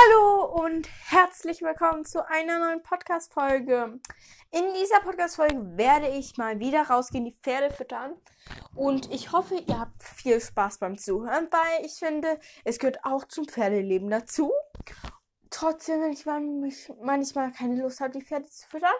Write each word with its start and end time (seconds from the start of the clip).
Hallo 0.00 0.44
und 0.62 0.88
herzlich 1.08 1.60
willkommen 1.60 2.04
zu 2.04 2.24
einer 2.24 2.60
neuen 2.60 2.82
Podcast-Folge. 2.84 3.98
In 4.52 4.74
dieser 4.80 5.00
Podcast-Folge 5.00 5.76
werde 5.76 6.08
ich 6.08 6.36
mal 6.36 6.60
wieder 6.60 6.82
rausgehen, 6.82 7.24
die 7.24 7.36
Pferde 7.42 7.74
füttern. 7.74 8.12
Und 8.76 9.12
ich 9.12 9.32
hoffe, 9.32 9.56
ihr 9.56 9.80
habt 9.80 10.00
viel 10.04 10.40
Spaß 10.40 10.78
beim 10.78 10.98
Zuhören, 10.98 11.48
weil 11.50 11.84
ich 11.84 11.94
finde, 11.94 12.38
es 12.64 12.78
gehört 12.78 13.04
auch 13.04 13.24
zum 13.24 13.46
Pferdeleben 13.46 14.08
dazu. 14.08 14.52
Trotzdem, 15.50 16.00
wenn 16.00 16.12
ich 16.12 16.92
manchmal 17.02 17.50
keine 17.50 17.82
Lust 17.82 18.00
habe, 18.00 18.12
die 18.12 18.24
Pferde 18.24 18.46
zu 18.46 18.68
füttern, 18.68 18.94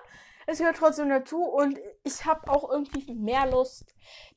es 0.48 0.58
gehört 0.58 0.78
trotzdem 0.78 1.10
dazu. 1.10 1.44
Und 1.44 1.78
ich 2.02 2.24
habe 2.24 2.50
auch 2.50 2.68
irgendwie 2.68 3.14
mehr 3.14 3.46
Lust, 3.46 3.94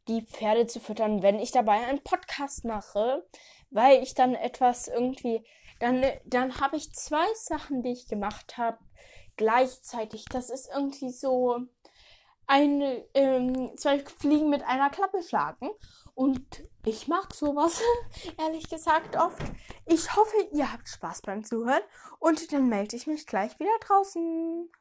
die 0.07 0.21
Pferde 0.27 0.67
zu 0.67 0.79
füttern, 0.79 1.23
wenn 1.23 1.39
ich 1.39 1.51
dabei 1.51 1.87
einen 1.87 2.03
Podcast 2.03 2.65
mache, 2.65 3.27
weil 3.71 4.03
ich 4.03 4.13
dann 4.13 4.35
etwas 4.35 4.87
irgendwie 4.87 5.43
dann, 5.81 6.05
dann 6.25 6.59
habe 6.59 6.77
ich 6.77 6.93
zwei 6.93 7.25
Sachen, 7.33 7.81
die 7.81 7.91
ich 7.91 8.07
gemacht 8.07 8.57
habe, 8.57 8.77
gleichzeitig. 9.35 10.25
Das 10.25 10.51
ist 10.51 10.69
irgendwie 10.73 11.09
so 11.09 11.57
eine, 12.45 13.03
ähm, 13.15 13.75
zwei 13.77 13.99
Fliegen 13.99 14.51
mit 14.51 14.61
einer 14.61 14.91
Klappe 14.91 15.23
schlagen. 15.23 15.71
Und 16.13 16.63
ich 16.85 17.07
mag 17.07 17.33
sowas, 17.33 17.81
ehrlich 18.37 18.69
gesagt, 18.69 19.15
oft. 19.15 19.41
Ich 19.87 20.15
hoffe, 20.15 20.35
ihr 20.53 20.71
habt 20.71 20.87
Spaß 20.87 21.23
beim 21.23 21.43
Zuhören. 21.43 21.81
Und 22.19 22.53
dann 22.53 22.69
melde 22.69 22.95
ich 22.95 23.07
mich 23.07 23.25
gleich 23.25 23.59
wieder 23.59 23.77
draußen. 23.81 24.71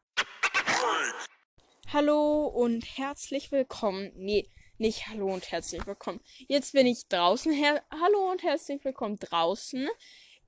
Hallo 1.90 2.44
und 2.44 2.84
herzlich 2.98 3.50
willkommen. 3.50 4.12
Nee, 4.16 4.50
nicht 4.76 5.08
hallo 5.08 5.32
und 5.32 5.50
herzlich 5.50 5.86
willkommen. 5.86 6.20
Jetzt 6.46 6.72
bin 6.72 6.86
ich 6.86 7.08
draußen. 7.08 7.52
Her 7.52 7.82
hallo 7.90 8.30
und 8.30 8.42
herzlich 8.42 8.84
willkommen 8.84 9.18
draußen. 9.18 9.88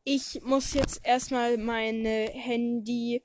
Ich 0.04 0.40
muss 0.42 0.74
jetzt 0.74 1.00
erstmal 1.04 1.58
meine 1.58 2.28
Handy 2.32 3.22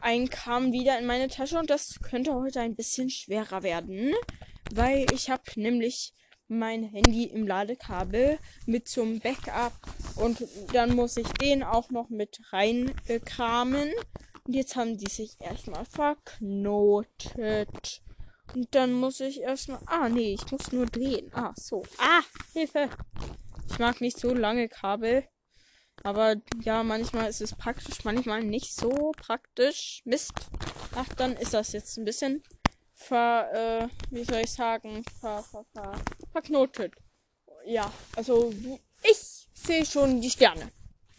einkam 0.00 0.72
wieder 0.72 0.98
in 0.98 1.04
meine 1.04 1.28
Tasche 1.28 1.58
und 1.58 1.68
das 1.68 2.00
könnte 2.00 2.34
heute 2.34 2.60
ein 2.60 2.74
bisschen 2.74 3.10
schwerer 3.10 3.62
werden, 3.62 4.14
weil 4.72 5.04
ich 5.12 5.28
habe 5.28 5.42
nämlich 5.56 6.14
mein 6.48 6.84
Handy 6.84 7.24
im 7.24 7.46
Ladekabel 7.46 8.38
mit 8.64 8.88
zum 8.88 9.20
Backup 9.20 9.74
und 10.16 10.42
dann 10.72 10.96
muss 10.96 11.18
ich 11.18 11.28
den 11.34 11.62
auch 11.62 11.90
noch 11.90 12.08
mit 12.08 12.40
reinkramen. 12.50 13.92
Und 14.46 14.54
jetzt 14.54 14.76
haben 14.76 14.96
die 14.96 15.10
sich 15.10 15.38
erstmal 15.38 15.84
verknotet. 15.84 17.20
Und 18.54 18.74
dann 18.74 18.94
muss 18.94 19.20
ich 19.20 19.42
erstmal. 19.42 19.80
Ah, 19.86 20.08
nee, 20.08 20.32
ich 20.32 20.50
muss 20.50 20.72
nur 20.72 20.86
drehen. 20.86 21.30
Ah, 21.34 21.52
so. 21.56 21.84
Ah, 21.98 22.22
Hilfe. 22.54 22.88
Ich 23.70 23.78
mag 23.78 24.00
nicht 24.00 24.18
so 24.18 24.34
lange 24.34 24.68
Kabel. 24.68 25.28
Aber 26.02 26.36
ja, 26.62 26.82
manchmal 26.82 27.28
ist 27.28 27.40
es 27.40 27.54
praktisch, 27.54 28.04
manchmal 28.04 28.42
nicht 28.42 28.74
so 28.74 29.12
praktisch. 29.16 30.02
Mist. 30.04 30.32
Ach, 30.94 31.08
dann 31.16 31.36
ist 31.36 31.54
das 31.54 31.72
jetzt 31.72 31.96
ein 31.98 32.04
bisschen 32.04 32.42
ver, 32.94 33.50
äh, 33.52 33.88
wie 34.10 34.24
soll 34.24 34.40
ich 34.44 34.52
sagen, 34.52 35.04
ver, 35.20 35.42
ver, 35.42 35.64
ver, 35.72 35.92
verknotet. 36.32 36.94
Ja, 37.66 37.92
also 38.16 38.52
ich 39.02 39.48
sehe 39.52 39.84
schon 39.84 40.20
die 40.20 40.30
Sterne. 40.30 40.70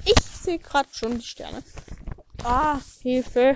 Ich 0.05 0.19
sehe 0.19 0.59
gerade 0.59 0.89
schon 0.91 1.19
die 1.19 1.25
Sterne. 1.25 1.63
Ah, 2.43 2.79
Hilfe. 3.01 3.55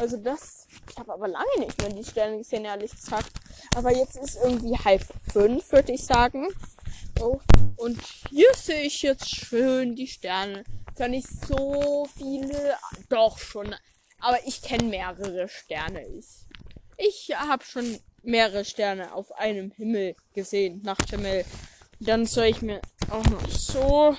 Also 0.00 0.18
das, 0.18 0.66
ich 0.90 0.98
habe 0.98 1.12
aber 1.12 1.28
lange 1.28 1.60
nicht 1.60 1.80
mehr 1.80 1.90
die 1.90 2.04
Sterne 2.04 2.38
gesehen, 2.38 2.64
ehrlich 2.64 2.90
gesagt. 2.90 3.30
Aber 3.74 3.94
jetzt 3.94 4.16
ist 4.16 4.36
irgendwie 4.36 4.76
halb 4.76 5.02
fünf, 5.32 5.72
würde 5.72 5.92
ich 5.92 6.04
sagen. 6.04 6.48
Oh, 7.20 7.40
und 7.76 8.00
hier 8.30 8.48
sehe 8.54 8.82
ich 8.82 9.02
jetzt 9.02 9.28
schön 9.28 9.94
die 9.94 10.06
Sterne. 10.06 10.64
Zwar 10.94 11.08
nicht 11.08 11.28
so 11.28 12.06
viele, 12.16 12.74
doch 13.08 13.38
schon. 13.38 13.74
Aber 14.20 14.38
ich 14.46 14.62
kenne 14.62 14.84
mehrere 14.84 15.48
Sterne. 15.48 16.06
Ich, 16.18 16.46
ich 16.96 17.36
habe 17.36 17.64
schon 17.64 17.98
mehrere 18.22 18.64
Sterne 18.64 19.14
auf 19.14 19.32
einem 19.32 19.72
Himmel 19.72 20.14
gesehen, 20.34 20.82
Nachthimmel. 20.82 21.44
Dann 22.00 22.26
soll 22.26 22.46
ich 22.46 22.62
mir 22.62 22.80
auch 23.10 23.24
noch 23.24 23.48
so. 23.48 24.16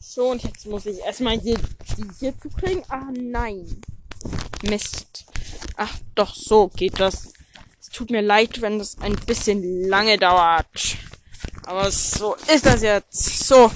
So, 0.00 0.30
und 0.30 0.42
jetzt 0.42 0.66
muss 0.66 0.86
ich 0.86 0.98
erstmal 1.00 1.38
hier, 1.38 1.58
die 1.96 2.06
hier 2.18 2.38
zu 2.38 2.48
kriegen. 2.48 2.82
Ah, 2.88 3.10
nein. 3.12 3.80
Mist. 4.62 5.26
Ach, 5.76 5.98
doch, 6.14 6.34
so 6.34 6.68
geht 6.68 6.98
das. 6.98 7.32
Es 7.80 7.88
tut 7.88 8.10
mir 8.10 8.22
leid, 8.22 8.60
wenn 8.60 8.78
das 8.78 8.98
ein 8.98 9.16
bisschen 9.26 9.88
lange 9.88 10.18
dauert. 10.18 10.66
Aber 11.66 11.90
so 11.90 12.34
ist 12.34 12.66
das 12.66 12.82
jetzt. 12.82 13.46
So. 13.46 13.70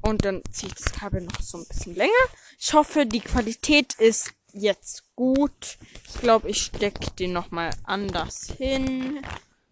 Und 0.00 0.24
dann 0.24 0.42
ziehe 0.50 0.72
ich 0.72 0.74
das 0.74 0.92
Kabel 0.92 1.22
noch 1.22 1.40
so 1.40 1.58
ein 1.58 1.66
bisschen 1.66 1.94
länger. 1.94 2.12
Ich 2.58 2.72
hoffe, 2.74 3.06
die 3.06 3.20
Qualität 3.20 3.94
ist 3.94 4.32
jetzt 4.52 5.04
gut. 5.14 5.78
Ich 6.08 6.20
glaube, 6.20 6.50
ich 6.50 6.62
stecke 6.62 7.10
den 7.12 7.32
nochmal 7.32 7.70
anders 7.84 8.52
hin. 8.58 9.24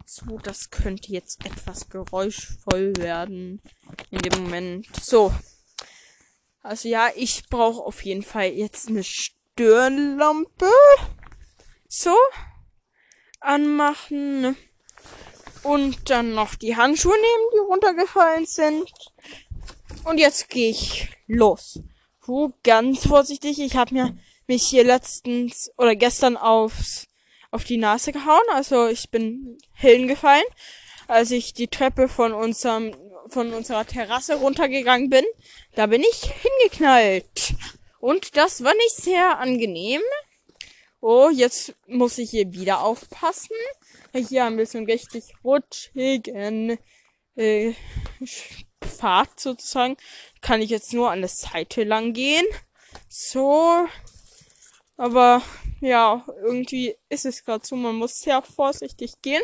So, 0.06 0.38
das 0.38 0.70
könnte 0.70 1.12
jetzt 1.12 1.44
etwas 1.44 1.88
geräuschvoll 1.88 2.94
werden 2.96 3.62
in 4.10 4.18
dem 4.18 4.42
Moment. 4.42 4.86
So. 5.00 5.32
Also 6.62 6.88
ja, 6.88 7.10
ich 7.14 7.48
brauche 7.48 7.82
auf 7.82 8.04
jeden 8.04 8.22
Fall 8.22 8.48
jetzt 8.48 8.88
eine 8.88 9.04
Stirnlampe. 9.04 10.70
So. 11.88 12.16
Anmachen. 13.40 14.56
Und 15.62 16.08
dann 16.08 16.34
noch 16.34 16.54
die 16.54 16.76
Handschuhe 16.76 17.12
nehmen, 17.12 17.50
die 17.54 17.58
runtergefallen 17.58 18.46
sind. 18.46 18.90
Und 20.04 20.18
jetzt 20.18 20.48
gehe 20.48 20.70
ich 20.70 21.08
los. 21.26 21.80
Puh, 22.20 22.52
ganz 22.62 23.06
vorsichtig. 23.06 23.60
Ich 23.60 23.76
habe 23.76 23.94
mir 23.94 24.18
mich 24.46 24.66
hier 24.66 24.84
letztens 24.84 25.70
oder 25.78 25.94
gestern 25.94 26.36
aufs, 26.36 27.06
auf 27.50 27.64
die 27.64 27.76
Nase 27.76 28.12
gehauen. 28.12 28.40
Also 28.52 28.88
ich 28.88 29.10
bin 29.10 29.58
hingefallen, 29.74 30.44
als 31.06 31.30
ich 31.30 31.54
die 31.54 31.68
Treppe 31.68 32.08
von 32.08 32.32
unserem 32.32 32.94
von 33.28 33.52
unserer 33.52 33.86
Terrasse 33.86 34.36
runtergegangen 34.36 35.08
bin. 35.08 35.24
Da 35.74 35.86
bin 35.86 36.02
ich 36.02 36.32
hingeknallt. 36.32 37.54
Und 38.00 38.36
das 38.36 38.64
war 38.64 38.74
nicht 38.74 38.96
sehr 38.96 39.38
angenehm. 39.38 40.00
Oh, 41.00 41.30
jetzt 41.30 41.74
muss 41.86 42.18
ich 42.18 42.30
hier 42.30 42.52
wieder 42.52 42.82
aufpassen 42.82 43.56
hier 44.18 44.44
haben 44.44 44.58
wir 44.58 44.66
so 44.66 44.78
einen 44.78 44.86
richtig 44.88 45.34
rutschigen 45.44 46.78
äh, 47.36 47.72
Pfad 48.80 49.38
sozusagen. 49.38 49.96
Kann 50.40 50.62
ich 50.62 50.70
jetzt 50.70 50.92
nur 50.92 51.10
an 51.10 51.20
der 51.20 51.28
Seite 51.28 51.84
lang 51.84 52.12
gehen. 52.12 52.44
So. 53.08 53.86
Aber 54.96 55.42
ja, 55.80 56.26
irgendwie 56.42 56.94
ist 57.08 57.24
es 57.24 57.44
gerade 57.44 57.66
so, 57.66 57.74
man 57.74 57.94
muss 57.94 58.20
sehr 58.20 58.42
vorsichtig 58.42 59.22
gehen. 59.22 59.42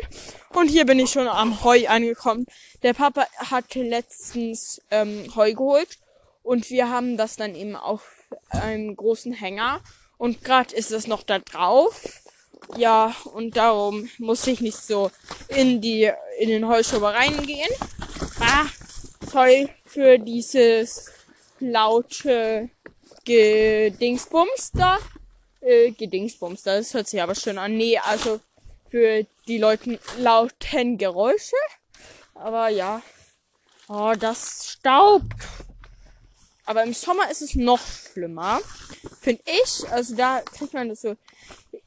Und 0.53 0.67
hier 0.67 0.85
bin 0.85 0.99
ich 0.99 1.09
schon 1.09 1.27
am 1.27 1.63
Heu 1.63 1.87
angekommen. 1.87 2.45
Der 2.83 2.93
Papa 2.93 3.25
hatte 3.37 3.81
letztens 3.81 4.81
ähm, 4.91 5.33
Heu 5.35 5.53
geholt 5.53 5.97
und 6.43 6.69
wir 6.69 6.89
haben 6.89 7.17
das 7.17 7.37
dann 7.37 7.55
eben 7.55 7.75
auf 7.75 8.03
einem 8.49 8.95
großen 8.95 9.33
Hänger. 9.33 9.81
Und 10.17 10.43
gerade 10.43 10.75
ist 10.75 10.91
es 10.91 11.07
noch 11.07 11.23
da 11.23 11.39
drauf. 11.39 12.01
Ja, 12.75 13.15
und 13.33 13.55
darum 13.55 14.09
muss 14.17 14.45
ich 14.47 14.61
nicht 14.61 14.77
so 14.77 15.11
in 15.47 15.79
die, 15.79 16.11
in 16.39 16.49
den 16.49 16.67
Heuschober 16.67 17.13
reingehen. 17.13 17.69
Ah, 18.39 18.65
toll 19.31 19.69
für 19.85 20.17
dieses 20.19 21.11
laute 21.59 22.69
Gedingsbums 23.25 24.71
da. 24.73 24.97
Äh, 25.61 25.91
Gedingsbums, 25.91 26.63
das 26.63 26.93
hört 26.93 27.07
sich 27.07 27.21
aber 27.21 27.35
schön 27.35 27.57
an. 27.57 27.77
Nee, 27.77 27.97
also 27.97 28.39
für 28.89 29.25
die 29.47 29.57
Leute 29.57 29.99
lauten 30.17 30.97
Geräusche. 30.97 31.55
Aber 32.35 32.69
ja. 32.69 33.01
Oh, 33.87 34.13
das 34.19 34.69
staubt. 34.71 35.33
Aber 36.67 36.83
im 36.83 36.93
Sommer 36.93 37.31
ist 37.31 37.41
es 37.41 37.55
noch 37.55 37.79
schlimmer. 37.79 38.59
Finde 39.21 39.41
ich. 39.45 39.89
Also 39.89 40.15
da 40.15 40.41
kriegt 40.41 40.73
man 40.73 40.89
das 40.89 41.01
so 41.01 41.15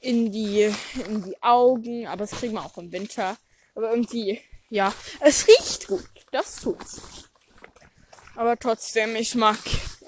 in 0.00 0.32
die, 0.32 0.72
in 1.06 1.22
die 1.22 1.42
Augen, 1.42 2.06
aber 2.06 2.24
das 2.24 2.30
kriegen 2.30 2.54
wir 2.54 2.64
auch 2.64 2.78
im 2.78 2.90
Winter. 2.90 3.36
Aber 3.74 3.90
irgendwie, 3.90 4.40
ja, 4.70 4.92
es 5.20 5.46
riecht 5.46 5.86
gut. 5.86 6.08
Das 6.32 6.56
tut's. 6.56 7.00
Aber 8.36 8.56
trotzdem, 8.56 9.16
ich 9.16 9.34
mag, 9.34 9.58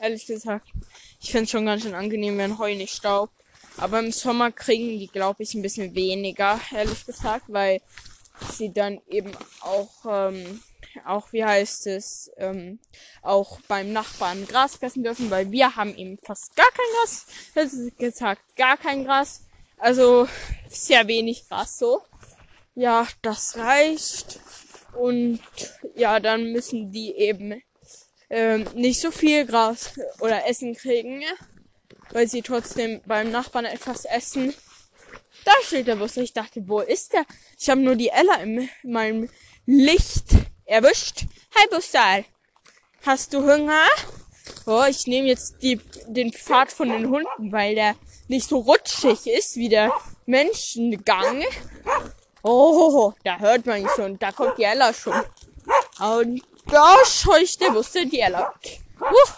ehrlich 0.00 0.25
gesagt, 0.25 0.67
ich 1.20 1.31
finde 1.31 1.44
es 1.44 1.50
schon 1.50 1.67
ganz 1.67 1.82
schön 1.82 1.94
angenehm, 1.94 2.38
wenn 2.38 2.58
Heu 2.58 2.75
nicht 2.75 2.94
staubt. 2.94 3.35
Aber 3.76 3.99
im 3.99 4.11
Sommer 4.11 4.52
kriegen 4.52 4.99
die, 4.99 5.08
glaube 5.08 5.43
ich, 5.43 5.52
ein 5.52 5.62
bisschen 5.62 5.94
weniger, 5.94 6.58
ehrlich 6.75 7.05
gesagt, 7.05 7.44
weil 7.49 7.82
sie 8.50 8.73
dann 8.73 9.02
eben 9.06 9.32
auch, 9.61 9.91
ähm, 10.08 10.62
auch, 11.05 11.33
wie 11.33 11.44
heißt 11.44 11.87
es, 11.87 12.31
ähm, 12.37 12.79
auch 13.23 13.61
beim 13.69 13.93
Nachbarn 13.93 14.47
Gras 14.47 14.77
fressen 14.77 15.05
dürfen, 15.05 15.31
weil 15.31 15.50
wir 15.50 15.77
haben 15.77 15.97
eben 15.97 16.19
fast 16.19 16.55
gar 16.56 16.71
kein 16.71 16.87
Gras. 16.97 17.27
Das 17.55 17.73
ist 17.73 17.99
gesagt, 17.99 18.43
gar 18.56 18.77
kein 18.77 19.05
Gras. 19.05 19.43
Also 19.79 20.29
sehr 20.69 21.06
wenig 21.09 21.49
Gras 21.49 21.79
so. 21.79 22.03
Ja, 22.75 23.06
das 23.23 23.56
reicht. 23.56 24.41
Und 24.94 25.41
ja, 25.97 26.21
dann 26.21 26.53
müssen 26.53 26.93
die 26.93 27.15
eben 27.17 27.62
ähm, 28.31 28.67
nicht 28.75 29.00
so 29.00 29.11
viel 29.11 29.47
Gras 29.47 29.93
oder 30.21 30.47
Essen 30.47 30.75
kriegen, 30.75 31.23
weil 32.11 32.29
sie 32.29 32.43
trotzdem 32.43 33.00
beim 33.06 33.31
Nachbarn 33.31 33.65
etwas 33.65 34.05
essen. 34.05 34.55
Da 35.45 35.53
steht 35.65 35.87
der 35.87 35.97
Bus. 35.97 36.17
Ich 36.17 36.33
dachte, 36.33 36.67
wo 36.67 36.81
ist 36.81 37.12
der? 37.12 37.25
Ich 37.59 37.69
habe 37.69 37.81
nur 37.81 37.97
die 37.97 38.09
Ella 38.09 38.37
in 38.37 38.69
meinem 38.83 39.29
Licht 39.67 40.27
erwischt. 40.64 41.25
Hi 41.55 41.67
Bustal, 41.70 42.25
hast 43.05 43.32
du 43.35 43.43
Hunger? 43.43 43.85
Oh, 44.67 44.85
ich 44.88 45.06
nehme 45.06 45.29
jetzt 45.29 45.62
die, 45.62 45.81
den 46.06 46.32
Pfad 46.32 46.73
von 46.73 46.88
den 46.88 47.11
Hunden, 47.11 47.53
weil 47.53 47.75
der 47.75 47.97
nicht 48.29 48.49
so 48.49 48.59
rutschig 48.59 49.26
ist 49.26 49.56
wie 49.56 49.69
der 49.69 49.93
Menschengang. 50.26 51.44
Oh, 52.43 53.12
da 53.25 53.38
hört 53.38 53.67
man 53.67 53.82
ihn 53.82 53.88
schon. 53.94 54.19
Da 54.19 54.32
kommt 54.32 54.59
die 54.59 54.64
Ella 54.64 54.93
schon. 54.93 55.20
Und 56.00 56.43
da 56.67 56.97
scheucht 57.05 57.61
der 57.61 57.70
Busse 57.70 58.06
die 58.06 58.20
Ella. 58.20 58.53
Uh, 59.00 59.31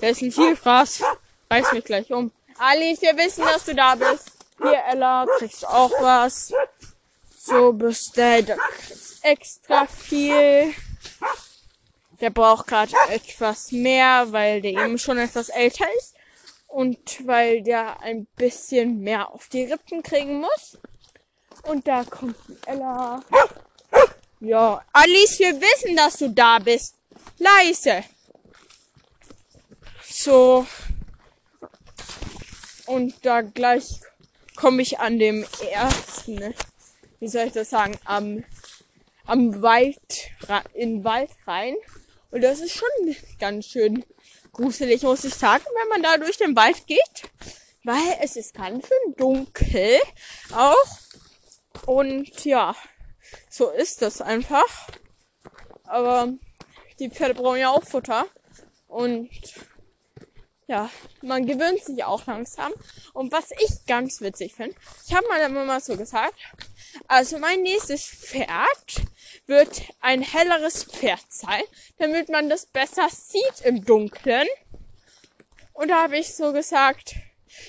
da 0.00 0.08
ist 0.08 0.22
ein 0.22 0.32
Vielfraß. 0.32 1.02
Reiß 1.50 1.72
mich 1.72 1.84
gleich 1.84 2.10
um. 2.12 2.30
Alice, 2.58 3.02
wir 3.02 3.16
wissen, 3.16 3.44
dass 3.44 3.64
du 3.64 3.74
da 3.74 3.94
bist. 3.94 4.32
Hier, 4.60 4.82
Ella, 4.88 5.26
kriegst 5.38 5.66
auch 5.66 5.92
was. 6.00 6.52
So, 7.48 7.72
Busse, 7.72 8.42
da 8.42 8.56
kriegst 8.56 9.24
extra 9.24 9.86
viel. 9.86 10.74
Der 12.20 12.28
braucht 12.28 12.66
gerade 12.66 12.92
etwas 13.08 13.72
mehr, 13.72 14.26
weil 14.32 14.60
der 14.60 14.72
eben 14.72 14.98
schon 14.98 15.16
etwas 15.16 15.48
älter 15.48 15.86
ist. 15.98 16.14
Und 16.66 17.26
weil 17.26 17.62
der 17.62 18.02
ein 18.02 18.26
bisschen 18.36 19.00
mehr 19.00 19.30
auf 19.30 19.48
die 19.48 19.64
Rippen 19.64 20.02
kriegen 20.02 20.40
muss. 20.40 20.76
Und 21.62 21.88
da 21.88 22.04
kommt 22.04 22.36
die 22.48 22.58
Ella. 22.66 23.22
Ja, 24.40 24.84
Alice, 24.92 25.38
wir 25.38 25.58
wissen, 25.58 25.96
dass 25.96 26.18
du 26.18 26.28
da 26.28 26.58
bist. 26.58 26.96
Leise. 27.38 28.04
So. 30.06 30.66
Und 32.86 33.14
da 33.24 33.40
gleich 33.40 34.00
komme 34.54 34.82
ich 34.82 34.98
an 34.98 35.18
dem 35.18 35.46
ersten, 35.70 36.54
wie 37.20 37.28
soll 37.28 37.46
ich 37.46 37.52
das 37.52 37.70
sagen, 37.70 37.98
am, 38.04 38.44
am 39.26 39.62
Wald, 39.62 40.30
in 40.74 40.96
den 40.96 41.04
Wald 41.04 41.30
rein. 41.46 41.74
Und 42.30 42.42
das 42.42 42.60
ist 42.60 42.74
schon 42.74 43.16
ganz 43.38 43.66
schön 43.66 44.04
gruselig, 44.52 45.02
muss 45.02 45.24
ich 45.24 45.34
sagen, 45.34 45.64
wenn 45.80 45.88
man 45.88 46.02
da 46.02 46.18
durch 46.18 46.36
den 46.36 46.56
Wald 46.56 46.86
geht. 46.86 47.30
Weil 47.84 48.18
es 48.20 48.36
ist 48.36 48.54
ganz 48.54 48.86
schön 48.86 49.14
dunkel 49.16 49.98
auch. 50.52 51.86
Und 51.86 52.44
ja, 52.44 52.74
so 53.48 53.70
ist 53.70 54.02
das 54.02 54.20
einfach. 54.20 54.88
Aber 55.84 56.32
die 56.98 57.10
Pferde 57.10 57.34
brauchen 57.34 57.60
ja 57.60 57.70
auch 57.70 57.84
Futter. 57.84 58.26
Und 58.88 59.30
ja, 60.68 60.90
man 61.22 61.46
gewöhnt 61.46 61.82
sich 61.82 62.04
auch 62.04 62.26
langsam. 62.26 62.72
Und 63.14 63.32
was 63.32 63.50
ich 63.52 63.86
ganz 63.86 64.20
witzig 64.20 64.54
finde, 64.54 64.76
ich 65.06 65.14
habe 65.14 65.26
meiner 65.28 65.48
Mama 65.48 65.80
so 65.80 65.96
gesagt, 65.96 66.34
also 67.08 67.38
mein 67.38 67.62
nächstes 67.62 68.04
Pferd 68.04 69.02
wird 69.46 69.82
ein 70.00 70.20
helleres 70.22 70.84
Pferd 70.84 71.24
sein, 71.28 71.62
damit 71.96 72.28
man 72.28 72.50
das 72.50 72.66
besser 72.66 73.08
sieht 73.10 73.64
im 73.64 73.84
Dunkeln. 73.84 74.46
Und 75.72 75.88
da 75.88 76.02
habe 76.02 76.18
ich 76.18 76.34
so 76.34 76.52
gesagt, 76.52 77.14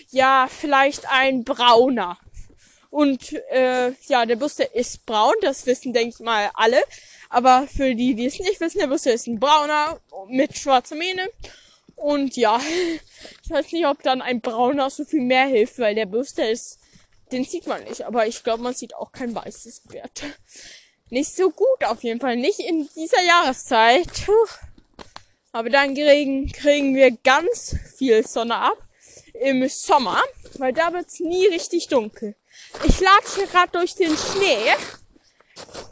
ja, 0.10 0.48
vielleicht 0.50 1.10
ein 1.10 1.46
brauner. 1.46 2.20
Und 2.90 3.34
äh, 3.52 3.92
ja, 4.08 4.26
der 4.26 4.36
Busse 4.36 4.64
ist 4.64 5.06
braun, 5.06 5.36
das 5.42 5.66
wissen, 5.66 5.94
denke 5.94 6.16
ich 6.16 6.20
mal, 6.20 6.50
alle. 6.54 6.82
Aber 7.30 7.68
für 7.68 7.96
die, 7.96 8.16
die 8.16 8.26
es 8.26 8.40
nicht 8.40 8.60
wissen, 8.60 8.80
der 8.80 8.88
Busse 8.88 9.12
ist 9.12 9.28
ein 9.28 9.40
brauner 9.40 10.02
mit 10.28 10.58
schwarzer 10.58 10.96
Mähne. 10.96 11.30
Und 12.00 12.38
ja, 12.38 12.60
ich 13.44 13.50
weiß 13.50 13.72
nicht, 13.74 13.86
ob 13.86 14.02
dann 14.04 14.22
ein 14.22 14.42
brauner 14.42 14.90
so 14.90 15.04
viel 15.04 15.22
mehr 15.22 15.48
hilft, 15.48 15.80
weil 15.80 15.96
der 15.96 16.06
Busse 16.06 16.44
ist, 16.44 16.80
den 17.32 17.44
sieht 17.44 17.68
man 17.68 17.84
nicht. 17.84 18.06
Aber 18.06 18.26
ich 18.26 18.44
glaube, 18.44 18.64
man 18.64 18.74
sieht 18.74 18.96
auch 18.96 19.12
kein 19.12 19.36
weißes 19.36 19.84
Pferd. 19.90 20.24
Nicht 21.12 21.36
so 21.36 21.50
gut 21.50 21.84
auf 21.86 22.04
jeden 22.04 22.20
Fall, 22.20 22.36
nicht 22.36 22.60
in 22.60 22.88
dieser 22.96 23.24
Jahreszeit. 23.24 24.28
Aber 25.52 25.72
dann 25.72 25.96
kriegen, 25.96 26.52
kriegen 26.52 26.96
wir 26.96 27.10
ganz 27.10 27.76
viel 27.98 28.24
Sonne 28.28 28.56
ab 28.58 28.78
im 29.34 29.68
Sommer, 29.68 30.22
weil 30.60 30.72
da 30.72 30.94
wird's 30.94 31.20
nie 31.20 31.48
richtig 31.48 31.88
dunkel. 31.88 32.36
Ich 32.86 33.00
latsche 33.00 33.48
gerade 33.48 33.72
durch 33.72 33.96
den 33.96 34.16
Schnee, 34.16 34.76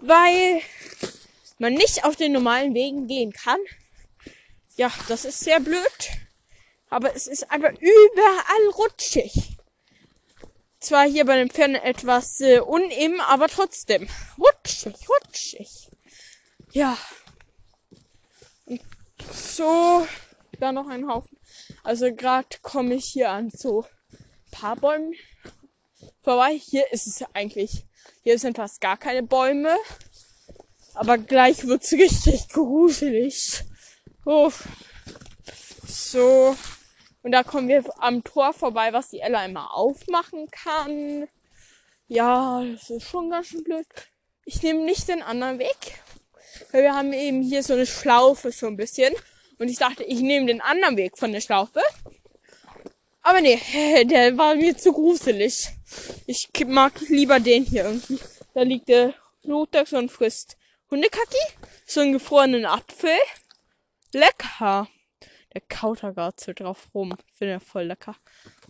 weil 0.01 0.61
man 1.57 1.73
nicht 1.73 2.03
auf 2.03 2.15
den 2.15 2.33
normalen 2.33 2.75
Wegen 2.75 3.07
gehen 3.07 3.33
kann. 3.33 3.59
Ja, 4.77 4.91
das 5.07 5.25
ist 5.25 5.39
sehr 5.39 5.59
blöd. 5.59 6.09
Aber 6.89 7.15
es 7.15 7.27
ist 7.27 7.49
einfach 7.51 7.71
überall 7.73 8.69
rutschig. 8.75 9.57
Zwar 10.79 11.05
hier 11.07 11.25
bei 11.25 11.35
den 11.35 11.49
Pferden 11.49 11.75
etwas 11.75 12.39
äh, 12.39 12.59
uneben, 12.59 13.19
aber 13.19 13.47
trotzdem. 13.47 14.07
Rutschig, 14.37 14.95
rutschig. 15.09 15.89
Ja. 16.71 16.97
Und 18.65 18.81
so, 19.33 20.07
da 20.59 20.71
noch 20.71 20.87
ein 20.87 21.09
Haufen. 21.09 21.37
Also 21.83 22.13
gerade 22.13 22.47
komme 22.61 22.93
ich 22.93 23.05
hier 23.05 23.31
an 23.31 23.49
so 23.49 23.85
paar 24.51 24.75
Bäumen 24.75 25.15
vorbei. 26.21 26.55
Hier 26.55 26.91
ist 26.93 27.07
es 27.07 27.23
eigentlich, 27.33 27.83
hier 28.21 28.37
sind 28.37 28.57
fast 28.57 28.79
gar 28.79 28.97
keine 28.97 29.23
Bäume. 29.23 29.75
Aber 30.93 31.17
gleich 31.17 31.65
wird's 31.65 31.91
richtig 31.93 32.49
gruselig. 32.49 33.63
Oh. 34.29 34.51
So. 35.87 36.53
Und 37.23 37.31
da 37.31 37.43
kommen 37.43 37.69
wir 37.69 37.85
am 37.99 38.25
Tor 38.25 38.51
vorbei, 38.51 38.91
was 38.91 39.07
die 39.07 39.21
Ella 39.21 39.45
immer 39.45 39.73
aufmachen 39.73 40.51
kann. 40.51 41.29
Ja, 42.09 42.61
das 42.61 42.89
ist 42.89 43.07
schon 43.07 43.29
ganz 43.29 43.47
schön 43.47 43.63
blöd. 43.63 43.87
Ich 44.43 44.61
nehme 44.61 44.83
nicht 44.83 45.07
den 45.07 45.21
anderen 45.21 45.59
Weg. 45.59 45.77
Weil 46.73 46.83
wir 46.83 46.93
haben 46.93 47.13
eben 47.13 47.41
hier 47.41 47.63
so 47.63 47.71
eine 47.71 47.85
Schlaufe 47.85 48.51
so 48.51 48.67
ein 48.67 48.75
bisschen. 48.75 49.13
Und 49.59 49.69
ich 49.69 49.77
dachte, 49.77 50.03
ich 50.03 50.19
nehme 50.19 50.47
den 50.47 50.59
anderen 50.59 50.97
Weg 50.97 51.17
von 51.17 51.31
der 51.31 51.39
Schlaufe. 51.39 51.81
Aber 53.21 53.39
nee, 53.39 53.61
der 54.03 54.37
war 54.37 54.55
mir 54.55 54.75
zu 54.75 54.91
gruselig. 54.91 55.69
Ich 56.25 56.49
mag 56.65 56.99
lieber 57.07 57.39
den 57.39 57.63
hier 57.63 57.85
irgendwie. 57.85 58.19
Da 58.53 58.63
liegt 58.63 58.89
der 58.89 59.13
Flugtag 59.41 59.89
und 59.93 60.11
frisst 60.11 60.57
Hundekacki, 60.91 61.37
so 61.85 62.01
einen 62.01 62.11
gefrorenen 62.11 62.65
Apfel. 62.65 63.17
Lecker. 64.13 64.87
Der 65.53 65.61
kaut 65.61 66.03
da 66.03 66.11
gerade 66.11 66.35
so 66.39 66.53
drauf 66.53 66.89
rum. 66.93 67.15
Finde 67.37 67.53
er 67.53 67.59
voll 67.59 67.83
lecker. 67.83 68.15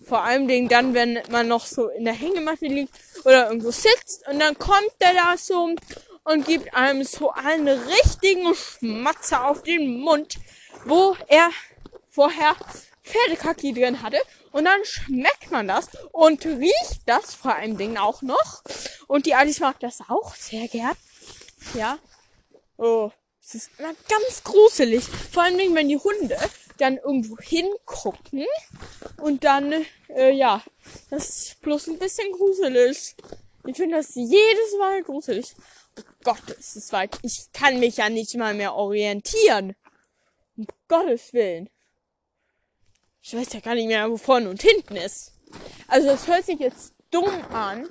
Vor 0.04 0.24
allem 0.24 0.48
Dingen 0.48 0.70
dann, 0.70 0.94
wenn 0.94 1.20
man 1.30 1.48
noch 1.48 1.66
so 1.66 1.90
in 1.90 2.06
der 2.06 2.14
Hängematte 2.14 2.66
liegt 2.66 2.94
oder 3.26 3.48
irgendwo 3.48 3.72
sitzt 3.72 4.28
und 4.28 4.40
dann 4.40 4.58
kommt 4.58 4.92
der 5.02 5.14
da 5.14 5.38
so 5.38 5.76
und 6.24 6.46
gibt 6.46 6.74
einem 6.74 7.04
so 7.04 7.32
einen 7.32 7.68
richtigen 7.68 8.54
Schmatzer 8.54 9.48
auf 9.48 9.64
den 9.64 10.00
Mund, 10.00 10.38
wo 10.86 11.16
er 11.28 11.50
vorher 12.08 12.56
Pferdekacki 13.04 13.74
drin 13.74 14.02
hatte. 14.02 14.20
Und 14.52 14.66
dann 14.66 14.84
schmeckt 14.84 15.52
man 15.52 15.68
das 15.68 15.90
und 16.12 16.46
riecht 16.46 17.02
das 17.06 17.34
vor 17.36 17.56
allem 17.56 17.78
Dingen 17.78 17.98
auch 17.98 18.22
noch. 18.22 18.64
Und 19.08 19.26
die 19.26 19.36
Alice 19.36 19.60
mag 19.60 19.80
das 19.80 20.00
auch 20.10 20.36
sehr 20.36 20.68
gern. 20.68 20.96
Ja. 21.74 21.98
Oh, 22.78 23.12
es 23.48 23.56
ist 23.56 23.72
immer 23.80 23.94
ganz 24.10 24.44
gruselig. 24.44 25.06
Vor 25.06 25.44
allem 25.44 25.58
Dingen, 25.58 25.76
wenn 25.76 25.88
die 25.88 25.98
Hunde 25.98 26.38
dann 26.78 26.98
irgendwo 26.98 27.38
hingucken 27.38 28.46
und 29.22 29.46
dann, 29.46 29.86
äh, 30.10 30.32
ja, 30.32 30.62
das 31.10 31.30
ist 31.30 31.62
bloß 31.62 31.88
ein 31.88 31.98
bisschen 31.98 32.30
gruselig. 32.34 33.16
Ich 33.66 33.78
finde 33.78 33.96
das 33.96 34.16
jedes 34.16 34.78
Mal 34.78 35.02
gruselig. 35.02 35.56
Oh 35.98 36.04
Gott, 36.26 36.50
ist 36.60 36.76
es 36.76 36.92
weit. 36.92 37.18
Ich 37.24 37.50
kann 37.54 37.80
mich 37.80 37.98
ja 37.98 38.10
nicht 38.10 38.36
mal 38.36 38.54
mehr 38.54 38.76
orientieren. 38.76 39.76
Um 40.58 40.68
Gottes 40.90 41.34
Willen. 41.34 41.70
Ich 43.22 43.34
weiß 43.34 43.54
ja 43.54 43.62
gar 43.62 43.76
nicht 43.76 43.88
mehr, 43.88 44.10
wo 44.12 44.18
vorne 44.18 44.50
und 44.50 44.62
hinten 44.62 44.98
ist. 44.98 45.32
Also 45.88 46.10
es 46.10 46.28
hört 46.28 46.46
sich 46.46 46.60
jetzt 46.60 46.94
dumm 47.12 47.46
an, 47.54 47.90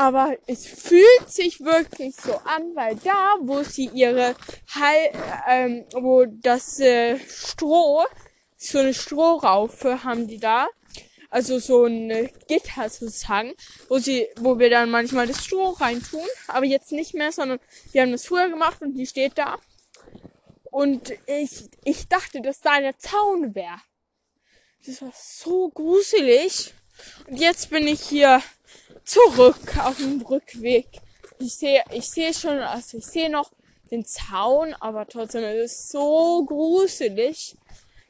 aber 0.00 0.34
es 0.46 0.66
fühlt 0.66 1.28
sich 1.30 1.60
wirklich 1.60 2.16
so 2.16 2.34
an, 2.36 2.74
weil 2.74 2.96
da, 2.96 3.34
wo 3.40 3.62
sie 3.62 3.90
ihre 3.92 4.34
Hal 4.74 5.12
ähm, 5.46 5.84
wo 5.92 6.24
das 6.24 6.80
äh, 6.80 7.18
Stroh, 7.28 8.06
so 8.56 8.78
eine 8.78 8.94
Strohraufe 8.94 10.02
haben 10.02 10.26
die 10.26 10.38
da, 10.38 10.68
also 11.28 11.58
so 11.58 11.84
ein 11.84 12.30
Gitter 12.48 12.88
sozusagen, 12.88 13.52
wo 13.90 13.98
sie, 13.98 14.26
wo 14.38 14.58
wir 14.58 14.70
dann 14.70 14.90
manchmal 14.90 15.26
das 15.26 15.44
Stroh 15.44 15.72
reintun, 15.72 16.26
aber 16.48 16.64
jetzt 16.64 16.92
nicht 16.92 17.12
mehr, 17.12 17.30
sondern 17.30 17.60
wir 17.92 18.00
haben 18.00 18.12
das 18.12 18.24
früher 18.24 18.48
gemacht 18.48 18.80
und 18.80 18.94
die 18.94 19.06
steht 19.06 19.36
da. 19.36 19.58
Und 20.70 21.12
ich, 21.26 21.68
ich 21.84 22.08
dachte, 22.08 22.40
dass 22.40 22.62
da 22.62 22.80
der 22.80 22.98
Zaun 22.98 23.54
wäre. 23.54 23.82
Das 24.86 25.02
war 25.02 25.12
so 25.14 25.68
gruselig. 25.68 26.72
Und 27.28 27.36
jetzt 27.36 27.68
bin 27.68 27.86
ich 27.86 28.00
hier 28.00 28.42
zurück 29.10 29.76
auf 29.78 29.96
dem 29.96 30.20
Rückweg. 30.22 30.86
Ich 31.38 31.54
sehe, 31.54 31.82
ich 31.92 32.08
sehe 32.08 32.32
schon, 32.32 32.58
also 32.58 32.98
ich 32.98 33.06
sehe 33.06 33.30
noch 33.30 33.50
den 33.90 34.04
Zaun, 34.04 34.74
aber 34.78 35.06
trotzdem 35.06 35.42
ist 35.44 35.72
es 35.72 35.88
so 35.90 36.44
gruselig. 36.44 37.56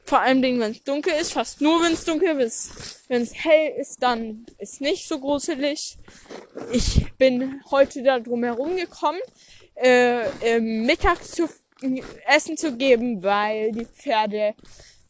Vor 0.05 0.19
allem, 0.19 0.41
wenn 0.41 0.61
es 0.71 0.83
dunkel 0.83 1.13
ist, 1.13 1.33
fast 1.33 1.61
nur 1.61 1.81
wenn 1.81 1.93
es 1.93 2.05
dunkel 2.05 2.39
ist. 2.41 3.05
Wenn 3.07 3.21
es 3.21 3.33
hell 3.33 3.73
ist, 3.79 4.03
dann 4.03 4.45
ist 4.57 4.81
nicht 4.81 5.07
so 5.07 5.19
gruselig. 5.19 5.97
Ich 6.71 7.05
bin 7.17 7.61
heute 7.71 8.03
da 8.03 8.19
drum 8.19 8.43
herum 8.43 8.75
gekommen, 8.75 9.21
äh, 9.75 10.27
äh, 10.41 10.59
Mittag 10.59 11.23
zu 11.23 11.47
Essen 12.27 12.57
zu 12.57 12.75
geben, 12.77 13.23
weil 13.23 13.71
die 13.71 13.85
Pferde 13.85 14.53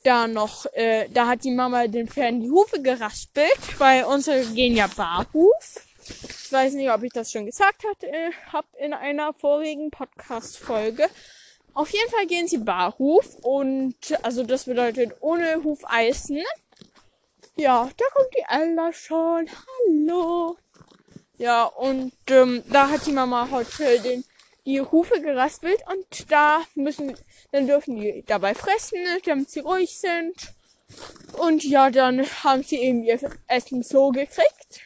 da 0.03 0.27
noch, 0.27 0.65
äh, 0.74 1.08
da 1.10 1.27
hat 1.27 1.43
die 1.43 1.51
Mama 1.51 1.88
den 1.88 2.08
Pferden 2.08 2.41
die 2.41 2.50
Hufe 2.50 2.81
geraspelt, 2.81 3.79
weil 3.79 4.03
unsere 4.05 4.43
gehen 4.46 4.75
ja 4.75 4.88
barhuf. 4.88 5.86
Ich 6.03 6.51
weiß 6.51 6.74
nicht, 6.74 6.91
ob 6.91 7.03
ich 7.03 7.13
das 7.13 7.31
schon 7.31 7.46
gesagt 7.46 7.84
hat, 7.84 8.03
äh, 8.03 8.31
hab 8.51 8.65
in 8.77 8.93
einer 8.93 9.34
vorigen 9.34 9.91
Podcast-Folge. 9.91 11.08
Auf 11.74 11.89
jeden 11.91 12.10
Fall 12.10 12.25
gehen 12.27 12.48
sie 12.48 12.58
barhuf 12.58 13.38
und 13.43 13.96
also 14.24 14.43
das 14.43 14.65
bedeutet 14.65 15.13
ohne 15.22 15.63
Hufeisen. 15.63 16.43
Ja, 17.55 17.89
da 17.96 18.05
kommt 18.13 18.29
die 18.36 18.43
Ella 18.50 18.91
schon. 18.91 19.48
Hallo. 19.48 20.58
Ja, 21.38 21.63
und 21.63 22.13
ähm, 22.27 22.63
da 22.70 22.89
hat 22.89 23.05
die 23.05 23.13
Mama 23.13 23.48
heute 23.51 24.00
den, 24.01 24.24
die 24.65 24.82
Hufe 24.82 25.20
geraspelt 25.22 25.82
und 25.91 26.32
da 26.32 26.62
müssen, 26.75 27.15
dann 27.51 27.68
dürfen 27.68 28.00
die 28.00 28.24
dabei 28.27 28.53
fressen, 28.53 29.00
damit 29.25 29.50
sie 29.50 29.62
ruhig 29.62 29.98
sind. 29.98 30.36
Und 31.38 31.63
ja, 31.63 31.89
dann 31.89 32.25
haben 32.44 32.63
sie 32.63 32.77
eben 32.77 33.03
ihr 33.03 33.20
Essen 33.48 33.84
so 33.84 34.10
gekriegt. 34.10 34.82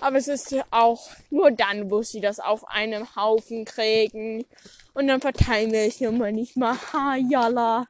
Aber 0.00 0.16
es 0.16 0.28
ist 0.28 0.54
auch 0.70 1.10
nur 1.30 1.50
dann, 1.50 1.90
wo 1.90 2.02
sie 2.02 2.20
das 2.20 2.38
auf 2.38 2.66
einem 2.68 3.14
Haufen 3.16 3.64
kriegen. 3.64 4.46
Und 4.94 5.08
dann 5.08 5.20
verteilen 5.20 5.72
wir 5.72 5.82
es 5.82 6.00
immer 6.00 6.30
nicht 6.30 6.56
mal. 6.56 6.76
Hayala. 6.92 7.86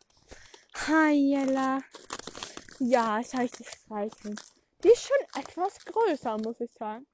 Hayala. 0.87 1.81
Ja, 2.81 3.21
es 3.21 3.35
heißt 3.35 3.65
Streichen. 3.65 4.41
Die 4.83 4.89
ist 4.89 5.07
schon 5.07 5.43
etwas 5.43 5.85
größer, 5.85 6.39
muss 6.39 6.61
ich 6.61 6.73
sagen. 6.73 7.07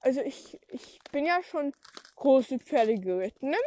Also 0.00 0.20
ich, 0.22 0.58
ich 0.68 0.98
bin 1.12 1.26
ja 1.26 1.42
schon 1.42 1.72
große 2.20 2.60
Pferde 2.60 2.98
geritten. 2.98 3.50
Ne? 3.50 3.58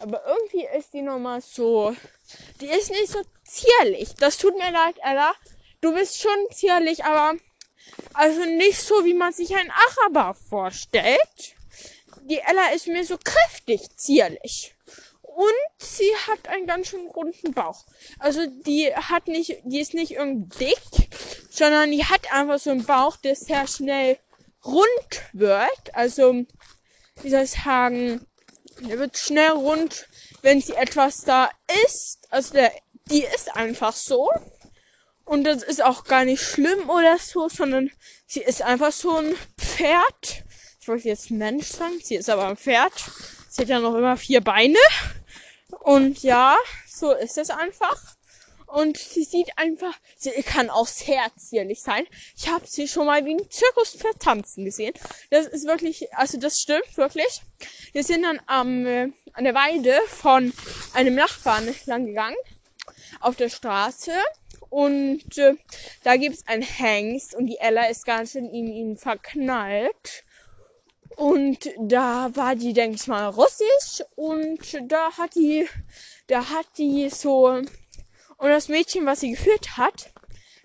Aber 0.00 0.22
irgendwie 0.26 0.66
ist 0.76 0.92
die 0.92 1.02
nochmal 1.02 1.40
so. 1.40 1.94
Die 2.60 2.66
ist 2.66 2.90
nicht 2.90 3.08
so 3.08 3.20
zierlich. 3.44 4.14
Das 4.16 4.38
tut 4.38 4.56
mir 4.56 4.72
leid, 4.72 4.96
Ella. 5.02 5.32
Du 5.80 5.94
bist 5.94 6.20
schon 6.20 6.46
zierlich, 6.52 7.04
aber 7.04 7.38
also 8.14 8.44
nicht 8.44 8.80
so, 8.80 9.04
wie 9.04 9.14
man 9.14 9.32
sich 9.32 9.54
ein 9.54 9.70
Araber 9.70 10.34
vorstellt. 10.34 11.54
Die 12.22 12.38
Ella 12.38 12.70
ist 12.74 12.86
mir 12.86 13.04
so 13.04 13.18
kräftig 13.22 13.96
zierlich. 13.96 14.74
Und 15.22 15.54
sie 15.78 16.10
hat 16.26 16.48
einen 16.48 16.66
ganz 16.66 16.88
schön 16.88 17.06
runden 17.08 17.52
Bauch. 17.52 17.84
Also 18.18 18.46
die 18.46 18.94
hat 18.94 19.28
nicht, 19.28 19.58
die 19.64 19.80
ist 19.80 19.94
nicht 19.94 20.12
irgendwie 20.12 20.66
dick, 20.66 21.08
sondern 21.50 21.90
die 21.90 22.04
hat 22.04 22.32
einfach 22.32 22.58
so 22.58 22.70
einen 22.70 22.84
Bauch, 22.84 23.16
der 23.16 23.36
sehr 23.36 23.66
schnell 23.66 24.18
rund 24.64 25.22
wird. 25.32 25.94
Also, 25.94 26.44
wie 27.22 27.30
soll 27.30 27.42
ich 27.42 27.50
sagen, 27.50 28.26
der 28.80 28.98
wird 28.98 29.18
schnell 29.18 29.50
rund, 29.50 30.08
wenn 30.42 30.60
sie 30.60 30.74
etwas 30.74 31.22
da 31.22 31.50
isst. 31.84 32.26
Also 32.30 32.54
der, 32.54 32.72
die 33.10 33.24
ist 33.24 33.54
einfach 33.54 33.94
so. 33.94 34.30
Und 35.24 35.44
das 35.44 35.62
ist 35.62 35.82
auch 35.82 36.04
gar 36.04 36.24
nicht 36.24 36.42
schlimm 36.42 36.90
oder 36.90 37.18
so, 37.18 37.48
sondern 37.48 37.90
sie 38.26 38.40
ist 38.40 38.62
einfach 38.62 38.92
so 38.92 39.16
ein 39.16 39.34
Pferd. 39.58 40.44
Ich 40.80 40.88
wollte 40.88 41.08
jetzt 41.08 41.30
Mensch 41.30 41.68
sagen, 41.68 42.00
sie 42.02 42.16
ist 42.16 42.30
aber 42.30 42.48
ein 42.48 42.56
Pferd. 42.56 42.92
Sie 43.48 43.62
hat 43.62 43.68
ja 43.68 43.78
noch 43.78 43.94
immer 43.94 44.16
vier 44.16 44.40
Beine. 44.40 44.78
Und 45.80 46.22
ja, 46.22 46.56
so 46.88 47.12
ist 47.12 47.38
es 47.38 47.50
einfach. 47.50 48.16
Und 48.72 48.96
sie 48.98 49.24
sieht 49.24 49.50
einfach, 49.56 49.98
sie 50.16 50.30
kann 50.42 50.70
auch 50.70 50.86
sehr 50.86 51.26
zierlich 51.36 51.82
sein. 51.82 52.06
Ich 52.36 52.48
habe 52.48 52.66
sie 52.66 52.86
schon 52.86 53.06
mal 53.06 53.24
wie 53.24 53.34
ein 53.34 53.50
Zirkuspferd 53.50 54.20
tanzen 54.20 54.64
gesehen. 54.64 54.94
Das 55.30 55.46
ist 55.46 55.66
wirklich, 55.66 56.14
also 56.14 56.38
das 56.38 56.60
stimmt 56.60 56.96
wirklich. 56.96 57.42
Wir 57.92 58.04
sind 58.04 58.22
dann 58.22 58.40
am, 58.46 58.86
äh, 58.86 59.08
an 59.32 59.44
der 59.44 59.54
Weide 59.54 59.98
von 60.06 60.52
einem 60.94 61.16
Nachbarn 61.16 61.74
lang 61.86 62.06
gegangen. 62.06 62.36
Auf 63.20 63.34
der 63.34 63.48
Straße. 63.48 64.12
Und 64.68 65.36
äh, 65.36 65.54
da 66.04 66.16
gibt's 66.16 66.44
ein 66.46 66.62
Hengst 66.62 67.34
und 67.34 67.46
die 67.46 67.58
Ella 67.58 67.86
ist 67.88 68.06
ganz 68.06 68.32
schön 68.32 68.46
in 68.46 68.68
ihn 68.68 68.96
verknallt. 68.96 70.24
Und 71.16 71.68
da 71.78 72.30
war 72.34 72.54
die, 72.54 72.72
denke 72.72 72.96
ich 72.96 73.06
mal, 73.08 73.26
russisch 73.26 74.02
und 74.14 74.60
da 74.90 75.10
hat 75.18 75.34
die, 75.34 75.68
da 76.28 76.48
hat 76.48 76.66
die 76.78 77.10
so, 77.10 77.62
und 78.40 78.48
das 78.48 78.68
Mädchen, 78.68 79.06
was 79.06 79.20
sie 79.20 79.30
geführt 79.30 79.76
hat, 79.76 80.10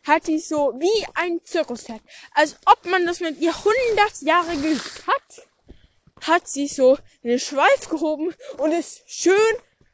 hat 0.03 0.27
die 0.27 0.39
so 0.39 0.74
wie 0.79 1.08
ein 1.13 1.41
Zirkuspferd. 1.44 2.01
Als 2.34 2.55
ob 2.65 2.86
man 2.86 3.05
das 3.05 3.20
mit 3.20 3.39
ihr 3.39 3.53
100 3.53 4.22
Jahre 4.22 4.55
geübt 4.55 5.03
hat, 5.08 6.27
hat 6.27 6.48
sie 6.48 6.67
so 6.67 6.98
den 7.24 7.39
Schweif 7.39 7.89
gehoben 7.89 8.34
und 8.58 8.72
ist 8.72 9.01
schön 9.08 9.36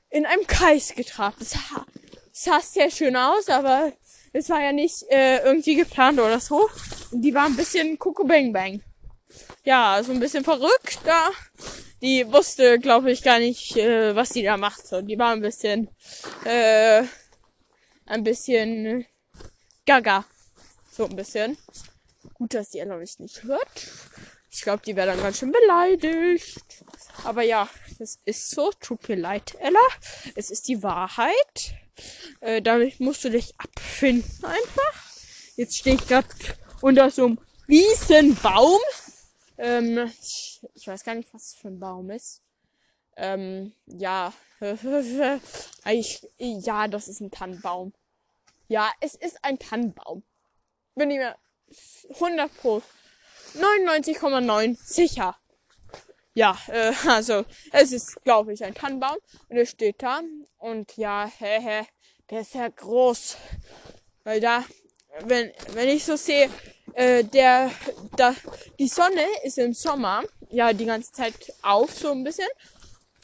in 0.09 0.25
einem 0.25 0.45
Kreis 0.45 0.93
getrabt. 0.95 1.41
Das 1.41 1.51
sah, 1.51 1.85
sah 2.31 2.59
sehr 2.59 2.91
schön 2.91 3.15
aus, 3.15 3.49
aber 3.49 3.93
es 4.33 4.49
war 4.49 4.61
ja 4.61 4.71
nicht 4.71 5.03
äh, 5.09 5.43
irgendwie 5.43 5.75
geplant 5.75 6.19
oder 6.19 6.39
so. 6.39 6.69
Und 7.11 7.21
die 7.21 7.33
war 7.33 7.45
ein 7.45 7.55
bisschen 7.55 7.97
Kuckuck 7.97 8.27
Bang 8.27 8.53
Bang. 8.53 8.81
Ja, 9.63 10.01
so 10.03 10.11
ein 10.11 10.19
bisschen 10.19 10.43
verrückt 10.43 10.99
da. 11.05 11.29
Die 12.01 12.31
wusste, 12.31 12.79
glaube 12.79 13.11
ich, 13.11 13.23
gar 13.23 13.39
nicht, 13.39 13.77
äh, 13.77 14.15
was 14.15 14.29
die 14.29 14.43
da 14.43 14.57
macht. 14.57 14.87
So, 14.87 15.01
die 15.01 15.17
war 15.17 15.31
ein 15.31 15.41
bisschen, 15.41 15.89
äh, 16.45 17.03
ein 18.05 18.23
bisschen 18.23 19.05
gaga. 19.85 20.25
So 20.91 21.05
ein 21.05 21.15
bisschen. 21.15 21.57
Gut, 22.33 22.53
dass 22.53 22.69
die 22.69 22.79
Ella 22.79 22.97
mich 22.97 23.19
nicht 23.19 23.43
hört. 23.43 23.87
Ich 24.49 24.61
glaube, 24.61 24.83
die 24.85 24.95
wäre 24.95 25.07
dann 25.07 25.21
ganz 25.21 25.39
schön 25.39 25.51
beleidigt. 25.51 26.61
Aber 27.23 27.41
ja, 27.41 27.69
das 27.99 28.19
ist 28.25 28.51
so. 28.51 28.71
Tut 28.79 29.07
mir 29.07 29.15
leid, 29.15 29.55
Ella. 29.59 29.79
Es 30.35 30.51
ist 30.51 30.67
die 30.67 30.83
Wahrheit. 30.83 31.75
Äh, 32.41 32.61
damit 32.61 32.99
musst 32.99 33.23
du 33.23 33.29
dich 33.29 33.53
abfinden 33.57 34.43
einfach. 34.43 35.05
Jetzt 35.55 35.77
stehe 35.77 35.95
ich 35.95 36.07
gerade 36.07 36.27
unter 36.81 37.09
so 37.09 37.25
einem 37.25 37.39
Riesenbaum. 37.67 38.79
Ähm, 39.57 40.11
ich, 40.21 40.61
ich 40.73 40.87
weiß 40.87 41.03
gar 41.03 41.15
nicht, 41.15 41.33
was 41.33 41.51
das 41.51 41.61
für 41.61 41.67
ein 41.69 41.79
Baum 41.79 42.09
ist. 42.09 42.41
Ähm, 43.17 43.73
ja. 43.85 44.33
ich, 45.85 46.27
ja, 46.37 46.87
das 46.87 47.07
ist 47.07 47.19
ein 47.19 47.31
Tannenbaum. 47.31 47.93
Ja, 48.67 48.91
es 48.99 49.15
ist 49.15 49.43
ein 49.43 49.59
Tannenbaum. 49.59 50.23
Bin 50.95 51.11
ich 51.11 51.17
mir 51.17 51.35
100 52.13 52.55
pro 52.57 52.81
99,9 53.55 54.77
sicher. 54.77 55.35
Ja, 56.33 56.57
äh, 56.67 56.93
also 57.07 57.45
es 57.71 57.91
ist, 57.91 58.23
glaube 58.23 58.53
ich, 58.53 58.63
ein 58.63 58.73
Tannenbaum 58.73 59.17
und 59.49 59.57
er 59.57 59.65
steht 59.65 60.01
da 60.01 60.21
und 60.57 60.95
ja, 60.97 61.29
hä, 61.37 61.59
hä, 61.59 61.85
der 62.29 62.41
ist 62.41 62.53
ja 62.53 62.67
groß, 62.69 63.37
weil 64.23 64.39
da, 64.39 64.63
wenn 65.25 65.51
wenn 65.73 65.89
ich 65.89 66.05
so 66.05 66.15
sehe, 66.15 66.49
äh, 66.93 67.23
der, 67.23 67.71
da 68.15 68.33
die 68.79 68.87
Sonne 68.87 69.25
ist 69.43 69.57
im 69.57 69.73
Sommer 69.73 70.23
ja 70.49 70.71
die 70.71 70.85
ganze 70.85 71.11
Zeit 71.11 71.33
auf 71.61 71.91
so 71.91 72.11
ein 72.11 72.23
bisschen. 72.23 72.47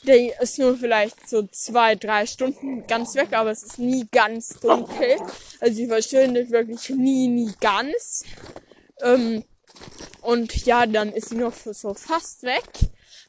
Der 0.07 0.41
ist 0.41 0.57
nur 0.57 0.77
vielleicht 0.77 1.29
so 1.29 1.43
zwei, 1.43 1.95
drei 1.95 2.25
Stunden 2.25 2.87
ganz 2.87 3.15
weg, 3.15 3.33
aber 3.33 3.51
es 3.51 3.63
ist 3.63 3.77
nie 3.77 4.07
ganz 4.11 4.59
dunkel. 4.59 5.17
Also 5.59 5.75
sie 5.75 5.87
verschwindet 5.87 6.49
wirklich 6.49 6.89
nie, 6.89 7.27
nie 7.27 7.51
ganz. 7.59 8.23
Ähm, 9.01 9.43
und 10.21 10.65
ja, 10.65 10.85
dann 10.85 11.11
ist 11.11 11.29
sie 11.29 11.35
noch 11.35 11.53
so 11.53 11.93
fast 11.93 12.43
weg 12.43 12.63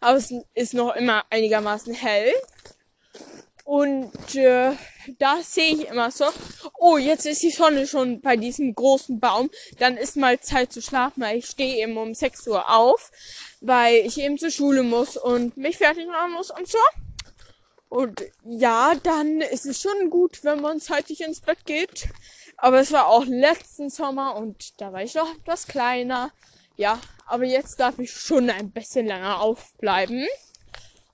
aber 0.01 0.19
es 0.19 0.33
ist 0.55 0.75
noch 0.75 0.95
immer 0.95 1.25
einigermaßen 1.31 1.95
hell. 1.95 2.33
Und 3.69 4.35
äh, 4.35 4.73
da 5.19 5.43
sehe 5.43 5.75
ich 5.75 5.89
immer 5.89 6.11
so, 6.11 6.25
oh, 6.79 6.97
jetzt 6.97 7.27
ist 7.27 7.43
die 7.43 7.51
Sonne 7.51 7.87
schon 7.87 8.23
bei 8.23 8.35
diesem 8.39 8.75
großen 8.75 9.21
Baum. 9.21 9.51
Dann 9.79 9.99
ist 9.99 10.17
mal 10.17 10.41
Zeit 10.41 10.73
zu 10.73 10.81
schlafen, 10.81 11.23
weil 11.23 11.37
ich 11.37 11.49
stehe 11.49 11.83
eben 11.83 11.99
um 11.99 12.15
6 12.15 12.49
Uhr 12.49 12.75
auf, 12.75 13.11
weil 13.61 14.07
ich 14.07 14.19
eben 14.19 14.39
zur 14.39 14.51
Schule 14.51 14.85
muss 14.85 15.19
und 15.19 15.59
mich 15.59 15.77
fertig 15.77 16.07
machen 16.07 16.33
muss 16.33 16.51
und 16.51 16.67
so. 16.67 16.79
Und 17.91 18.25
ja, 18.47 18.95
dann 19.03 19.43
ist 19.43 19.67
es 19.67 19.83
schon 19.83 20.09
gut, 20.09 20.45
wenn 20.45 20.63
man 20.63 20.81
zeitig 20.81 21.21
ins 21.21 21.43
Bett 21.43 21.67
geht. 21.67 22.09
Aber 22.57 22.81
es 22.81 22.91
war 22.91 23.09
auch 23.09 23.27
letzten 23.27 23.91
Sommer 23.91 24.37
und 24.37 24.81
da 24.81 24.95
war 24.95 25.03
ich 25.03 25.15
noch 25.15 25.31
etwas 25.35 25.67
kleiner. 25.67 26.33
Ja, 26.79 26.99
aber 27.27 27.45
jetzt 27.45 27.79
darf 27.79 27.99
ich 27.99 28.13
schon 28.13 28.49
ein 28.49 28.71
bisschen 28.71 29.05
länger 29.05 29.43
aufbleiben. 29.43 30.27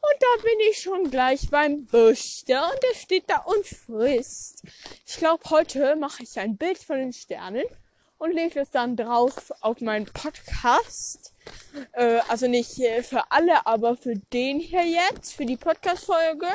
Und 0.05 0.21
da 0.23 0.43
bin 0.43 0.61
ich 0.71 0.83
schon 0.83 1.11
gleich 1.11 1.49
beim 1.49 1.87
Büchter 1.87 2.71
und 2.71 2.83
der 2.83 2.95
steht 2.95 3.25
da 3.27 3.39
und 3.39 3.67
frisst. 3.67 4.63
Ich 5.07 5.17
glaube, 5.17 5.49
heute 5.49 5.97
mache 5.97 6.23
ich 6.25 6.39
ein 6.39 6.59
Bild 6.59 6.77
von 6.77 6.99
den 6.99 7.13
Sternen 7.15 7.65
und 8.19 8.33
lege 8.33 8.61
es 8.61 8.71
dann 8.71 8.97
drauf 8.97 9.51
auf 9.63 9.81
meinen 9.81 10.05
Podcast. 10.05 11.33
Äh, 11.93 12.21
also 12.29 12.49
nicht 12.49 12.75
für 13.03 13.31
alle, 13.31 13.67
aber 13.67 13.97
für 13.97 14.17
den 14.33 14.61
hier 14.61 14.85
jetzt, 14.85 15.33
für 15.33 15.47
die 15.47 15.57
Podcast-Folge. 15.57 16.49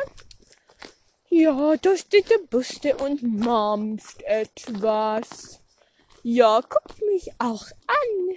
Ja, 1.29 1.75
da 1.77 1.97
steht 1.97 2.29
der 2.29 2.39
Buste 2.49 2.97
und 2.97 3.23
mampft 3.23 4.21
etwas. 4.23 5.59
Ja, 6.21 6.61
guckt 6.61 7.01
mich 7.01 7.31
auch 7.39 7.65
an. 7.87 8.35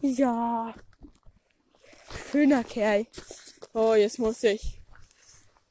Ja. 0.00 0.74
Schöner 2.30 2.64
Kerl. 2.64 3.06
Oh, 3.76 3.94
jetzt 3.94 4.20
muss 4.20 4.44
ich 4.44 4.80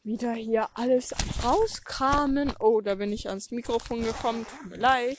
wieder 0.04 0.34
hier 0.34 0.68
alles 0.74 1.14
rauskramen. 1.42 2.54
Oh, 2.60 2.82
da 2.82 2.96
bin 2.96 3.14
ich 3.14 3.30
ans 3.30 3.52
Mikrofon 3.52 4.04
gekommen. 4.04 4.46
Tut 4.46 4.72
mir 4.72 4.76
leid. 4.76 5.18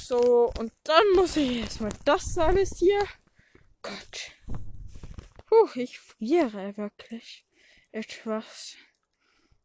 So, 0.00 0.52
und 0.56 0.72
dann 0.84 1.04
muss 1.16 1.36
ich 1.36 1.62
erstmal 1.62 1.90
das 2.04 2.38
alles 2.38 2.78
hier. 2.78 3.04
Gott. 3.82 4.30
Puh, 5.46 5.68
ich 5.74 5.98
friere 5.98 6.76
wirklich 6.76 7.44
etwas. 7.90 8.76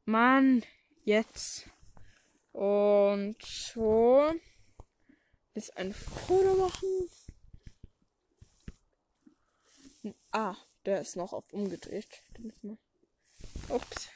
Mann, 0.06 0.66
jetzt. 1.04 1.70
Und 2.54 3.36
so. 3.44 4.34
Jetzt 5.54 5.78
ein 5.78 5.94
Foto 5.94 6.56
machen. 6.56 7.10
Ah, 10.32 10.56
der 10.86 11.02
ist 11.02 11.16
noch 11.16 11.34
auf 11.34 11.52
umgedreht. 11.52 12.08
Ups. 13.70 14.10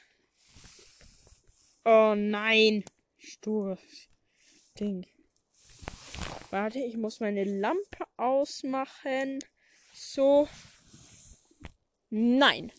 Oh 1.85 2.13
nein. 2.15 2.83
Stures 3.17 3.79
Ding. 4.79 5.05
Warte, 6.49 6.79
ich 6.79 6.97
muss 6.97 7.19
meine 7.19 7.43
Lampe 7.43 8.05
ausmachen. 8.17 9.39
So. 9.93 10.47
Nein. 12.09 12.71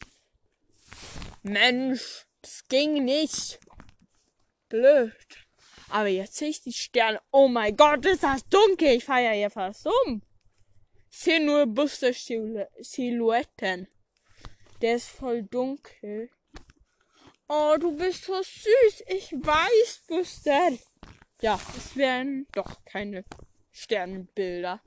Mensch, 1.43 2.27
das 2.41 2.67
ging 2.69 3.05
nicht. 3.05 3.59
Blöd. 4.69 5.13
Aber 5.91 6.09
jetzt 6.09 6.37
sehe 6.37 6.49
ich 6.49 6.63
die 6.63 6.73
Sterne. 6.73 7.21
Oh 7.31 7.49
mein 7.49 7.77
Gott, 7.77 8.07
ist 8.07 8.23
das 8.23 8.47
dunkel. 8.49 8.97
Ich 8.97 9.07
ja 9.07 9.33
hier 9.33 9.51
fast 9.51 9.87
um. 9.87 10.23
Sehe 11.17 11.41
nur 11.41 11.67
Buster 11.67 12.13
Silhouetten. 12.13 13.87
Der 14.83 14.97
ist 14.97 15.09
voll 15.09 15.45
dunkel. 15.45 16.29
Oh, 17.49 17.77
du 17.79 17.97
bist 17.97 18.25
so 18.25 18.35
süß. 18.35 19.05
Ich 19.07 19.33
weiß, 19.33 20.03
Buster. 20.09 20.71
Ja, 21.41 21.59
es 21.77 21.95
wären 21.95 22.49
doch 22.51 22.85
keine 22.85 23.25
Sternbilder. 23.71 24.83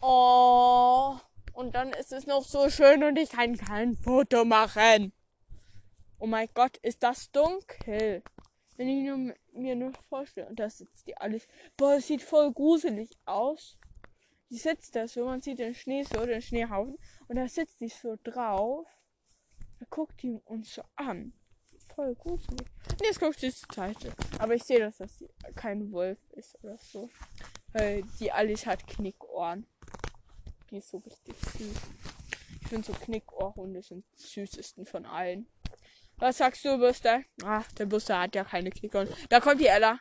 Oh, 0.00 1.16
und 1.52 1.76
dann 1.76 1.92
ist 1.92 2.12
es 2.12 2.26
noch 2.26 2.44
so 2.44 2.68
schön 2.68 3.04
und 3.04 3.16
ich 3.16 3.30
kann 3.30 3.56
kein 3.56 3.96
Foto 3.96 4.44
machen. 4.44 5.12
Oh 6.18 6.26
mein 6.26 6.48
Gott, 6.54 6.76
ist 6.78 7.04
das 7.04 7.30
dunkel. 7.30 8.24
Wenn 8.76 8.88
ich 8.88 9.04
nur, 9.04 9.32
mir 9.52 9.76
nur 9.76 9.92
vorstelle, 10.08 10.48
und 10.48 10.58
da 10.58 10.68
sitzt 10.68 11.06
die 11.06 11.16
alles. 11.16 11.46
Boah, 11.76 11.94
das 11.94 12.08
sieht 12.08 12.22
voll 12.22 12.52
gruselig 12.52 13.16
aus. 13.26 13.78
Die 14.50 14.56
sitzt 14.56 14.96
da 14.96 15.06
so, 15.06 15.26
man 15.26 15.42
sieht 15.42 15.58
den 15.58 15.74
Schnee 15.74 16.02
so, 16.04 16.24
den 16.24 16.40
Schneehaufen, 16.40 16.96
und 17.28 17.36
da 17.36 17.46
sitzt 17.48 17.80
die 17.80 17.88
so 17.88 18.16
drauf. 18.22 18.86
Da 19.78 19.86
guckt 19.90 20.22
die 20.22 20.40
uns 20.44 20.74
so 20.74 20.82
an. 20.96 21.32
Voll 21.94 22.14
gruselig. 22.14 22.66
Und 22.90 23.04
jetzt 23.04 23.20
guckt 23.20 23.38
sie 23.38 23.52
zur 23.52 23.68
Seite. 23.74 24.12
Aber 24.38 24.54
ich 24.54 24.62
sehe, 24.64 24.78
dass 24.80 24.98
das 24.98 25.24
kein 25.54 25.90
Wolf 25.92 26.18
ist 26.30 26.56
oder 26.62 26.76
so. 26.78 27.10
Weil 27.72 28.02
die 28.20 28.32
Alice 28.32 28.66
hat 28.66 28.86
Knickohren. 28.86 29.66
Die 30.70 30.78
ist 30.78 30.90
so 30.90 30.98
richtig 30.98 31.36
süß. 31.36 31.76
Ich 32.60 32.68
finde 32.68 32.86
so 32.86 32.92
Knickohrhunde 32.92 33.82
sind 33.82 34.04
süßesten 34.14 34.86
von 34.86 35.06
allen. 35.06 35.48
Was 36.16 36.38
sagst 36.38 36.64
du, 36.64 36.78
Buster? 36.78 37.22
Ah, 37.42 37.62
der 37.78 37.86
Buster 37.86 38.20
hat 38.20 38.34
ja 38.34 38.44
keine 38.44 38.70
Knickohren. 38.70 39.08
Da 39.28 39.40
kommt 39.40 39.60
die 39.60 39.66
Ella. 39.66 40.00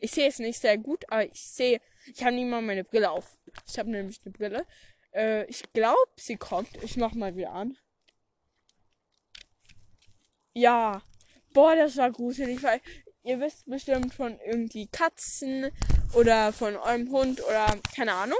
Ich 0.00 0.12
sehe 0.12 0.28
es 0.28 0.38
nicht 0.38 0.58
sehr 0.58 0.78
gut, 0.78 1.04
aber 1.10 1.24
ich 1.26 1.40
sehe. 1.40 1.80
Ich 2.06 2.22
habe 2.24 2.34
nie 2.34 2.44
mal 2.44 2.62
meine 2.62 2.84
Brille 2.84 3.10
auf. 3.10 3.38
Ich 3.66 3.78
habe 3.78 3.90
nämlich 3.90 4.20
eine 4.24 4.32
Brille. 4.32 4.66
Äh, 5.12 5.44
ich 5.46 5.62
glaube, 5.72 6.10
sie 6.16 6.36
kommt. 6.36 6.82
Ich 6.82 6.96
mach 6.96 7.12
mal 7.14 7.36
wieder 7.36 7.52
an. 7.52 7.76
Ja. 10.54 11.02
Boah, 11.52 11.74
das 11.76 11.96
war 11.96 12.10
gruselig, 12.10 12.62
weil 12.62 12.80
ihr 13.24 13.40
wisst 13.40 13.66
bestimmt 13.66 14.14
von 14.14 14.38
irgendwie 14.46 14.86
Katzen 14.86 15.70
oder 16.14 16.52
von 16.52 16.76
eurem 16.76 17.10
Hund 17.10 17.42
oder 17.44 17.78
keine 17.94 18.12
Ahnung. 18.12 18.38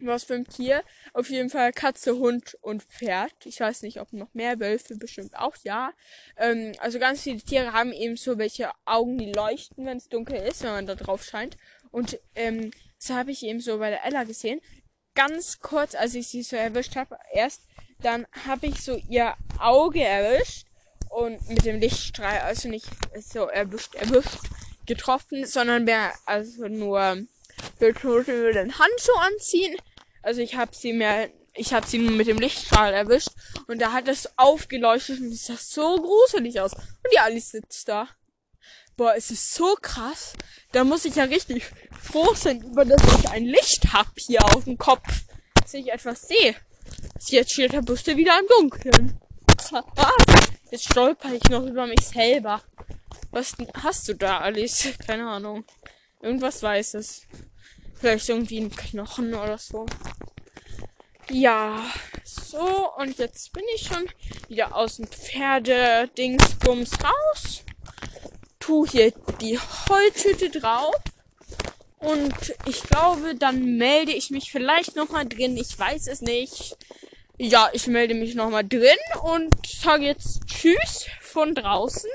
Was 0.00 0.24
für 0.24 0.34
ein 0.34 0.46
Tier. 0.46 0.84
Auf 1.12 1.28
jeden 1.28 1.50
Fall 1.50 1.72
Katze, 1.72 2.16
Hund 2.16 2.56
und 2.60 2.84
Pferd. 2.84 3.34
Ich 3.44 3.58
weiß 3.58 3.82
nicht, 3.82 4.00
ob 4.00 4.12
noch 4.12 4.32
mehr 4.32 4.60
Wölfe, 4.60 4.96
bestimmt 4.96 5.36
auch, 5.36 5.56
ja. 5.64 5.92
Ähm, 6.36 6.72
also 6.78 7.00
ganz 7.00 7.22
viele 7.22 7.40
Tiere 7.40 7.72
haben 7.72 7.92
eben 7.92 8.16
so 8.16 8.38
welche 8.38 8.70
Augen, 8.84 9.18
die 9.18 9.32
leuchten, 9.32 9.86
wenn 9.86 9.96
es 9.96 10.08
dunkel 10.08 10.36
ist, 10.36 10.62
wenn 10.62 10.70
man 10.70 10.86
da 10.86 10.94
drauf 10.94 11.24
scheint. 11.24 11.56
Und 11.90 12.18
ähm, 12.36 12.70
das 13.00 13.10
habe 13.10 13.32
ich 13.32 13.42
eben 13.42 13.60
so 13.60 13.78
bei 13.78 13.90
der 13.90 14.04
Ella 14.04 14.22
gesehen. 14.22 14.60
Ganz 15.14 15.58
kurz, 15.58 15.96
als 15.96 16.14
ich 16.14 16.28
sie 16.28 16.42
so 16.42 16.54
erwischt 16.54 16.94
habe, 16.94 17.18
erst, 17.32 17.62
dann 18.00 18.26
habe 18.46 18.68
ich 18.68 18.80
so 18.80 19.00
ihr 19.08 19.34
Auge 19.58 20.04
erwischt 20.04 20.66
und 21.10 21.48
mit 21.48 21.64
dem 21.64 21.80
Lichtstrahl, 21.80 22.38
also 22.40 22.68
nicht 22.68 22.86
so 23.20 23.46
erwischt, 23.46 23.96
erwischt, 23.96 24.38
getroffen, 24.86 25.44
sondern 25.44 25.86
wäre 25.86 26.12
also 26.24 26.68
nur 26.68 27.16
muss 27.80 28.28
ich 28.28 28.34
mir 28.34 28.52
den 28.52 28.78
Handschuh 28.78 29.16
anziehen. 29.20 29.76
Also 30.28 30.42
ich 30.42 30.56
habe 30.56 30.76
sie 30.76 30.92
mir, 30.92 31.30
ich 31.54 31.72
habe 31.72 31.86
sie 31.86 31.98
mit 31.98 32.26
dem 32.26 32.36
Lichtstrahl 32.36 32.92
erwischt 32.92 33.30
und 33.66 33.80
da 33.80 33.94
hat 33.94 34.08
es 34.08 34.28
aufgeleuchtet 34.36 35.20
und 35.20 35.32
es 35.32 35.46
sah 35.46 35.56
so 35.56 35.96
gruselig 35.96 36.60
aus. 36.60 36.74
Und 36.74 37.10
die 37.10 37.18
Alice 37.18 37.52
sitzt 37.52 37.88
da. 37.88 38.06
Boah, 38.94 39.14
es 39.16 39.30
ist 39.30 39.54
so 39.54 39.74
krass. 39.80 40.34
Da 40.72 40.84
muss 40.84 41.06
ich 41.06 41.14
ja 41.14 41.24
richtig 41.24 41.64
froh 41.98 42.34
sein, 42.34 42.60
über 42.60 42.84
dass 42.84 43.02
ich 43.18 43.30
ein 43.30 43.46
Licht 43.46 43.94
hab 43.94 44.18
hier 44.18 44.44
auf 44.44 44.64
dem 44.64 44.76
Kopf. 44.76 45.08
Dass 45.54 45.72
ich 45.72 45.90
etwas 45.90 46.28
sehe. 46.28 46.54
Jetzt 47.28 47.52
steht 47.52 47.72
der 47.72 47.80
Buste 47.80 48.14
wieder 48.18 48.38
im 48.38 48.48
Dunkeln. 48.48 49.18
Jetzt 50.70 50.90
stolper 50.90 51.32
ich 51.32 51.44
noch 51.44 51.64
über 51.64 51.86
mich 51.86 52.06
selber. 52.06 52.60
Was 53.30 53.54
hast 53.82 54.06
du 54.08 54.14
da, 54.14 54.40
Alice? 54.40 54.90
Keine 55.06 55.26
Ahnung. 55.26 55.64
Irgendwas 56.20 56.62
Weißes. 56.62 57.22
Vielleicht 57.98 58.28
irgendwie 58.28 58.60
ein 58.60 58.70
Knochen 58.70 59.34
oder 59.34 59.58
so. 59.58 59.86
Ja, 61.30 61.84
so, 62.24 62.94
und 62.96 63.18
jetzt 63.18 63.52
bin 63.52 63.64
ich 63.74 63.82
schon 63.82 64.08
wieder 64.48 64.74
aus 64.74 64.96
dem 64.96 65.06
Pferdedingsbums 65.06 66.92
raus. 67.04 67.64
Tu 68.58 68.86
hier 68.86 69.12
die 69.40 69.58
Heultüte 69.58 70.48
drauf. 70.48 70.94
Und 71.98 72.54
ich 72.64 72.82
glaube, 72.82 73.34
dann 73.34 73.76
melde 73.76 74.12
ich 74.12 74.30
mich 74.30 74.50
vielleicht 74.50 74.96
nochmal 74.96 75.26
drin. 75.26 75.56
Ich 75.58 75.78
weiß 75.78 76.06
es 76.06 76.22
nicht. 76.22 76.76
Ja, 77.36 77.68
ich 77.72 77.86
melde 77.86 78.14
mich 78.14 78.34
nochmal 78.34 78.66
drin 78.66 78.96
und 79.22 79.54
sage 79.66 80.06
jetzt 80.06 80.46
Tschüss 80.46 81.06
von 81.20 81.54
draußen. 81.54 82.10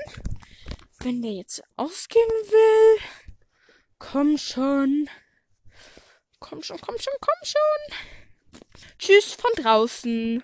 Wenn 1.00 1.22
der 1.22 1.32
jetzt 1.32 1.62
ausgehen 1.76 2.28
will, 2.28 3.02
komm 3.98 4.38
schon. 4.38 5.08
Komm 6.40 6.62
schon, 6.62 6.80
komm 6.80 6.98
schon, 6.98 7.14
komm 7.20 7.44
schon. 7.44 8.23
Tschüss 8.98 9.32
von 9.34 9.50
draußen. 9.56 10.42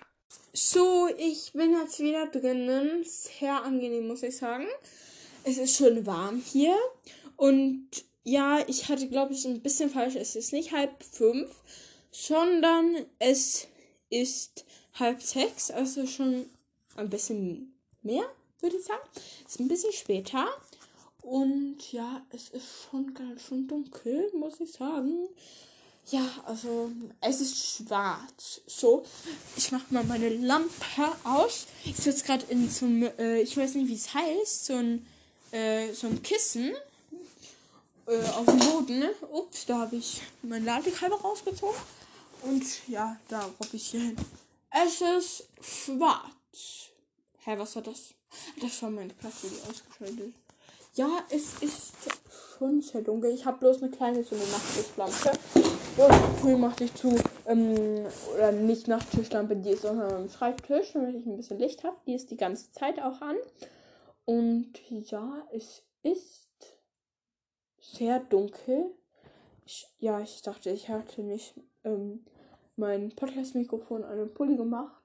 So, 0.53 1.09
ich 1.17 1.53
bin 1.53 1.73
jetzt 1.73 2.01
wieder 2.01 2.27
drinnen. 2.27 3.05
Sehr 3.05 3.63
angenehm, 3.63 4.09
muss 4.09 4.23
ich 4.23 4.37
sagen. 4.37 4.67
Es 5.45 5.59
ist 5.59 5.77
schön 5.77 6.05
warm 6.07 6.43
hier. 6.45 6.77
Und 7.37 7.89
ja, 8.25 8.63
ich 8.67 8.89
hatte, 8.89 9.09
glaube 9.09 9.33
ich, 9.33 9.45
ein 9.45 9.63
bisschen 9.63 9.91
falsch. 9.91 10.17
Es 10.17 10.37
ist 10.37 10.53
nicht 10.53 10.73
halb 10.73 11.03
fünf, 11.03 11.51
sondern 12.11 13.07
es 13.19 13.69
ist 14.11 14.65
halb 14.95 15.23
sechs. 15.23 15.71
Also 15.71 16.07
schon 16.07 16.47
ein 16.97 17.09
bisschen 17.09 17.75
mehr, 18.03 18.25
würde 18.61 18.77
ich 18.77 18.85
sagen. 18.85 19.09
Es 19.47 19.55
ist 19.55 19.61
ein 19.61 19.69
bisschen 19.69 19.93
später. 19.93 20.49
Und 21.23 21.93
ja, 21.93 22.27
es 22.31 22.49
ist 22.51 22.67
schon 22.91 23.15
ganz 23.15 23.43
schön 23.43 23.69
dunkel, 23.69 24.31
muss 24.35 24.61
ich 24.61 24.73
sagen. 24.73 25.29
Ja, 26.11 26.27
also 26.45 26.91
es 27.21 27.41
ist 27.41 27.57
schwarz. 27.57 28.63
So, 28.67 29.05
ich 29.57 29.71
mache 29.71 29.85
mal 29.91 30.03
meine 30.03 30.29
Lampe 30.29 30.73
aus. 31.23 31.67
Ich 31.85 31.97
sitze 31.97 32.25
gerade 32.25 32.45
in 32.49 32.69
so 32.69 32.87
einem, 32.87 33.11
äh, 33.17 33.41
ich 33.43 33.57
weiß 33.57 33.77
nicht, 33.77 33.89
wie 33.89 33.95
es 33.95 34.13
heißt, 34.13 34.65
so 34.67 34.75
ein, 34.75 35.07
äh, 35.53 35.89
Kissen 36.23 36.73
äh, 38.07 38.29
auf 38.31 38.45
dem 38.45 38.59
Boden. 38.59 39.05
Ups, 39.31 39.67
da 39.67 39.79
habe 39.79 39.97
ich 39.97 40.21
mein 40.43 40.65
Ladekabel 40.65 41.17
rausgezogen. 41.17 41.81
Und 42.43 42.65
ja, 42.89 43.17
da 43.29 43.43
robbe 43.45 43.77
ich 43.77 43.91
hier 43.91 44.01
hin. 44.01 44.17
Es 44.71 45.01
ist 45.01 45.47
schwarz. 45.61 46.91
Hä, 47.45 47.55
was 47.57 47.77
war 47.77 47.83
das? 47.83 48.15
Das 48.61 48.83
war 48.83 48.91
meine 48.91 49.13
Platte, 49.15 49.47
die 49.49 49.71
ausgeschaltet. 49.71 50.35
Ja, 50.95 51.25
es 51.31 51.55
ist 51.61 51.93
schon 52.59 52.83
sehr 52.83 53.03
dunkel. 53.03 53.33
Ich 53.33 53.45
habe 53.45 53.59
bloß 53.59 53.81
eine 53.81 53.91
kleine 53.93 54.25
so 54.25 54.35
eine 54.35 54.45
Nachtlichtlampe. 54.47 55.39
Früh 56.41 56.57
machte 56.57 56.85
ich 56.85 56.95
zu, 56.95 57.15
ähm, 57.47 58.07
oder 58.35 58.53
nicht 58.53 58.89
Nachttischlampe, 58.89 59.57
die 59.57 59.73
ist 59.73 59.85
auch 59.85 59.99
am 59.99 60.31
Schreibtisch, 60.31 60.95
damit 60.95 61.17
ich 61.17 61.27
ein 61.27 61.37
bisschen 61.37 61.59
Licht 61.59 61.85
habe. 61.85 61.99
Die 62.07 62.15
ist 62.15 62.31
die 62.31 62.39
ganze 62.39 62.73
Zeit 62.73 62.99
auch 62.99 63.21
an. 63.21 63.37
Und 64.25 64.73
ja, 64.89 65.47
es 65.53 65.83
ist 66.03 66.49
sehr 67.79 68.21
dunkel. 68.21 68.87
Ich, 69.67 69.87
ja, 69.99 70.19
ich 70.21 70.41
dachte, 70.41 70.71
ich 70.71 70.89
hatte 70.89 71.23
nicht 71.23 71.53
ähm, 71.85 72.25
mein 72.77 73.15
Podcast-Mikrofon 73.15 74.03
an 74.05 74.17
den 74.17 74.33
Pulli 74.33 74.57
gemacht. 74.57 75.05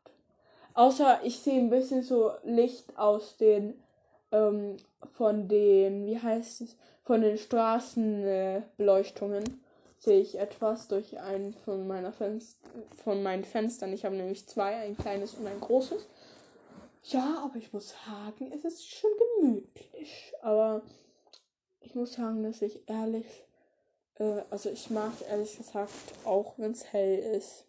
Außer 0.75 1.19
ich 1.25 1.39
sehe 1.39 1.59
ein 1.59 1.69
bisschen 1.69 2.03
so 2.03 2.31
Licht 2.45 2.97
aus 2.97 3.35
den, 3.35 3.83
ähm, 4.31 4.77
von 5.11 5.49
den, 5.49 6.05
wie 6.05 6.17
heißt 6.17 6.61
es, 6.61 6.77
von 7.03 7.19
den 7.19 7.37
Straßenbeleuchtungen 7.37 9.43
äh, 9.43 9.64
sehe 9.99 10.19
ich 10.19 10.37
etwas 10.37 10.87
durch 10.87 11.19
einen 11.19 11.53
von 11.53 11.87
meiner 11.87 12.11
Fenster, 12.11 12.67
von 13.03 13.23
meinen 13.23 13.43
Fenstern. 13.43 13.93
Ich 13.93 14.05
habe 14.05 14.15
nämlich 14.15 14.47
zwei, 14.47 14.75
ein 14.75 14.97
kleines 14.97 15.33
und 15.33 15.47
ein 15.47 15.59
großes. 15.59 16.07
Ja, 17.03 17.43
aber 17.43 17.57
ich 17.57 17.71
muss 17.71 17.93
sagen, 18.05 18.51
es 18.51 18.65
ist 18.65 18.87
schon 18.87 19.11
gemütlich. 19.39 20.33
Aber 20.41 20.81
ich 21.81 21.95
muss 21.95 22.13
sagen, 22.13 22.43
dass 22.43 22.61
ich 22.61 22.87
ehrlich, 22.87 23.45
äh, 24.15 24.41
also 24.49 24.69
ich 24.69 24.89
mag 24.89 25.13
ehrlich 25.29 25.57
gesagt 25.57 25.91
auch, 26.25 26.55
wenn 26.57 26.71
es 26.71 26.91
hell 26.91 27.19
ist. 27.37 27.65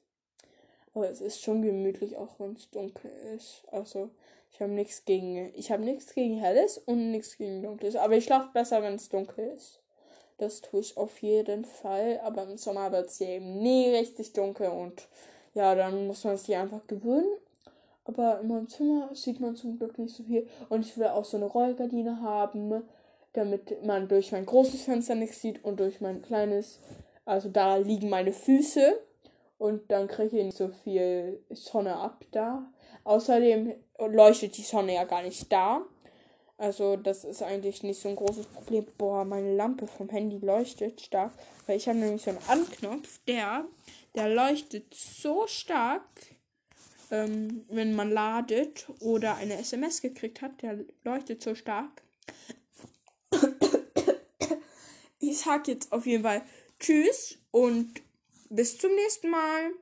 Aber 0.95 1.11
es 1.11 1.21
ist 1.21 1.43
schon 1.43 1.61
gemütlich, 1.61 2.17
auch 2.17 2.41
wenn 2.41 2.55
es 2.55 2.71
dunkel 2.71 3.11
ist. 3.35 3.65
Also 3.71 4.11
ich 4.51 4.61
habe 4.62 4.73
nichts 4.73 5.05
gegen, 5.05 5.53
ich 5.55 5.71
habe 5.71 5.85
nichts 5.85 6.15
gegen 6.15 6.39
helles 6.39 6.79
und 6.79 7.11
nichts 7.11 7.37
gegen 7.37 7.62
dunkles. 7.62 7.97
Aber 7.97 8.15
ich 8.15 8.25
schlafe 8.25 8.49
besser, 8.55 8.83
wenn 8.83 8.95
es 8.95 9.11
dunkel 9.11 9.53
ist. 9.55 9.83
Das 10.38 10.61
tue 10.61 10.81
ich 10.81 10.96
auf 10.96 11.18
jeden 11.22 11.64
Fall. 11.64 12.20
Aber 12.25 12.44
im 12.44 12.57
Sommer 12.57 12.92
wird 12.92 13.09
es 13.09 13.20
eben 13.20 13.59
nie 13.59 13.88
richtig 13.90 14.33
dunkel 14.33 14.68
und 14.68 15.09
ja, 15.55 15.75
dann 15.75 16.07
muss 16.07 16.25
man 16.25 16.37
sich 16.37 16.55
einfach 16.55 16.87
gewöhnen. 16.87 17.38
Aber 18.05 18.40
in 18.40 18.49
meinem 18.49 18.68
Zimmer 18.68 19.11
sieht 19.14 19.40
man 19.40 19.57
zum 19.57 19.79
Glück 19.79 19.99
nicht 19.99 20.14
so 20.14 20.22
viel. 20.22 20.46
Und 20.68 20.85
ich 20.85 20.96
will 20.96 21.09
auch 21.09 21.25
so 21.25 21.37
eine 21.37 21.46
Rollgardine 21.46 22.20
haben, 22.20 22.83
damit 23.33 23.85
man 23.85 24.09
durch 24.09 24.33
mein 24.33 24.46
großes 24.46 24.83
Fenster 24.83 25.14
nichts 25.14 25.40
sieht 25.40 25.64
und 25.64 25.81
durch 25.81 26.01
mein 26.01 26.22
kleines, 26.22 26.79
also 27.25 27.49
da 27.49 27.77
liegen 27.77 28.09
meine 28.09 28.33
Füße. 28.33 29.01
Und 29.59 29.90
dann 29.90 30.07
kriege 30.07 30.37
ich 30.38 30.44
nicht 30.44 30.57
so 30.57 30.68
viel 30.68 31.42
Sonne 31.51 31.96
ab 31.96 32.25
da. 32.31 32.70
Außerdem 33.05 33.72
leuchtet 33.99 34.57
die 34.59 34.62
Sonne 34.62 34.94
ja 34.94 35.05
gar 35.05 35.22
nicht 35.22 35.51
da. 35.51 35.83
Also 36.59 36.97
das 36.97 37.25
ist 37.25 37.42
eigentlich 37.42 37.83
nicht 37.83 38.01
so 38.01 38.09
ein 38.09 38.16
großes 38.16 38.47
Problem. 38.47 38.87
Boah, 38.97 39.25
meine 39.25 39.55
Lampe 39.55 39.87
vom 39.87 40.09
Handy 40.09 40.38
leuchtet 40.38 41.01
stark. 41.01 41.33
Weil 41.66 41.77
ich 41.77 41.88
habe 41.88 41.99
nämlich 41.99 42.23
so 42.23 42.31
einen 42.31 42.40
Anknopf, 42.49 43.21
der, 43.27 43.66
der 44.14 44.29
leuchtet 44.29 44.95
so 44.95 45.47
stark, 45.47 46.09
ähm, 47.11 47.66
wenn 47.69 47.95
man 47.95 48.11
ladet 48.11 48.87
oder 49.01 49.37
eine 49.37 49.59
SMS 49.59 50.01
gekriegt 50.01 50.40
hat. 50.40 50.62
Der 50.62 50.79
leuchtet 51.05 51.42
so 51.42 51.55
stark. 51.55 52.03
Ich 55.19 55.38
sag 55.38 55.69
jetzt 55.69 55.92
auf 55.92 56.07
jeden 56.07 56.23
Fall 56.23 56.42
Tschüss 56.79 57.38
und 57.51 58.01
bis 58.49 58.79
zum 58.79 58.95
nächsten 58.95 59.29
Mal. 59.29 59.73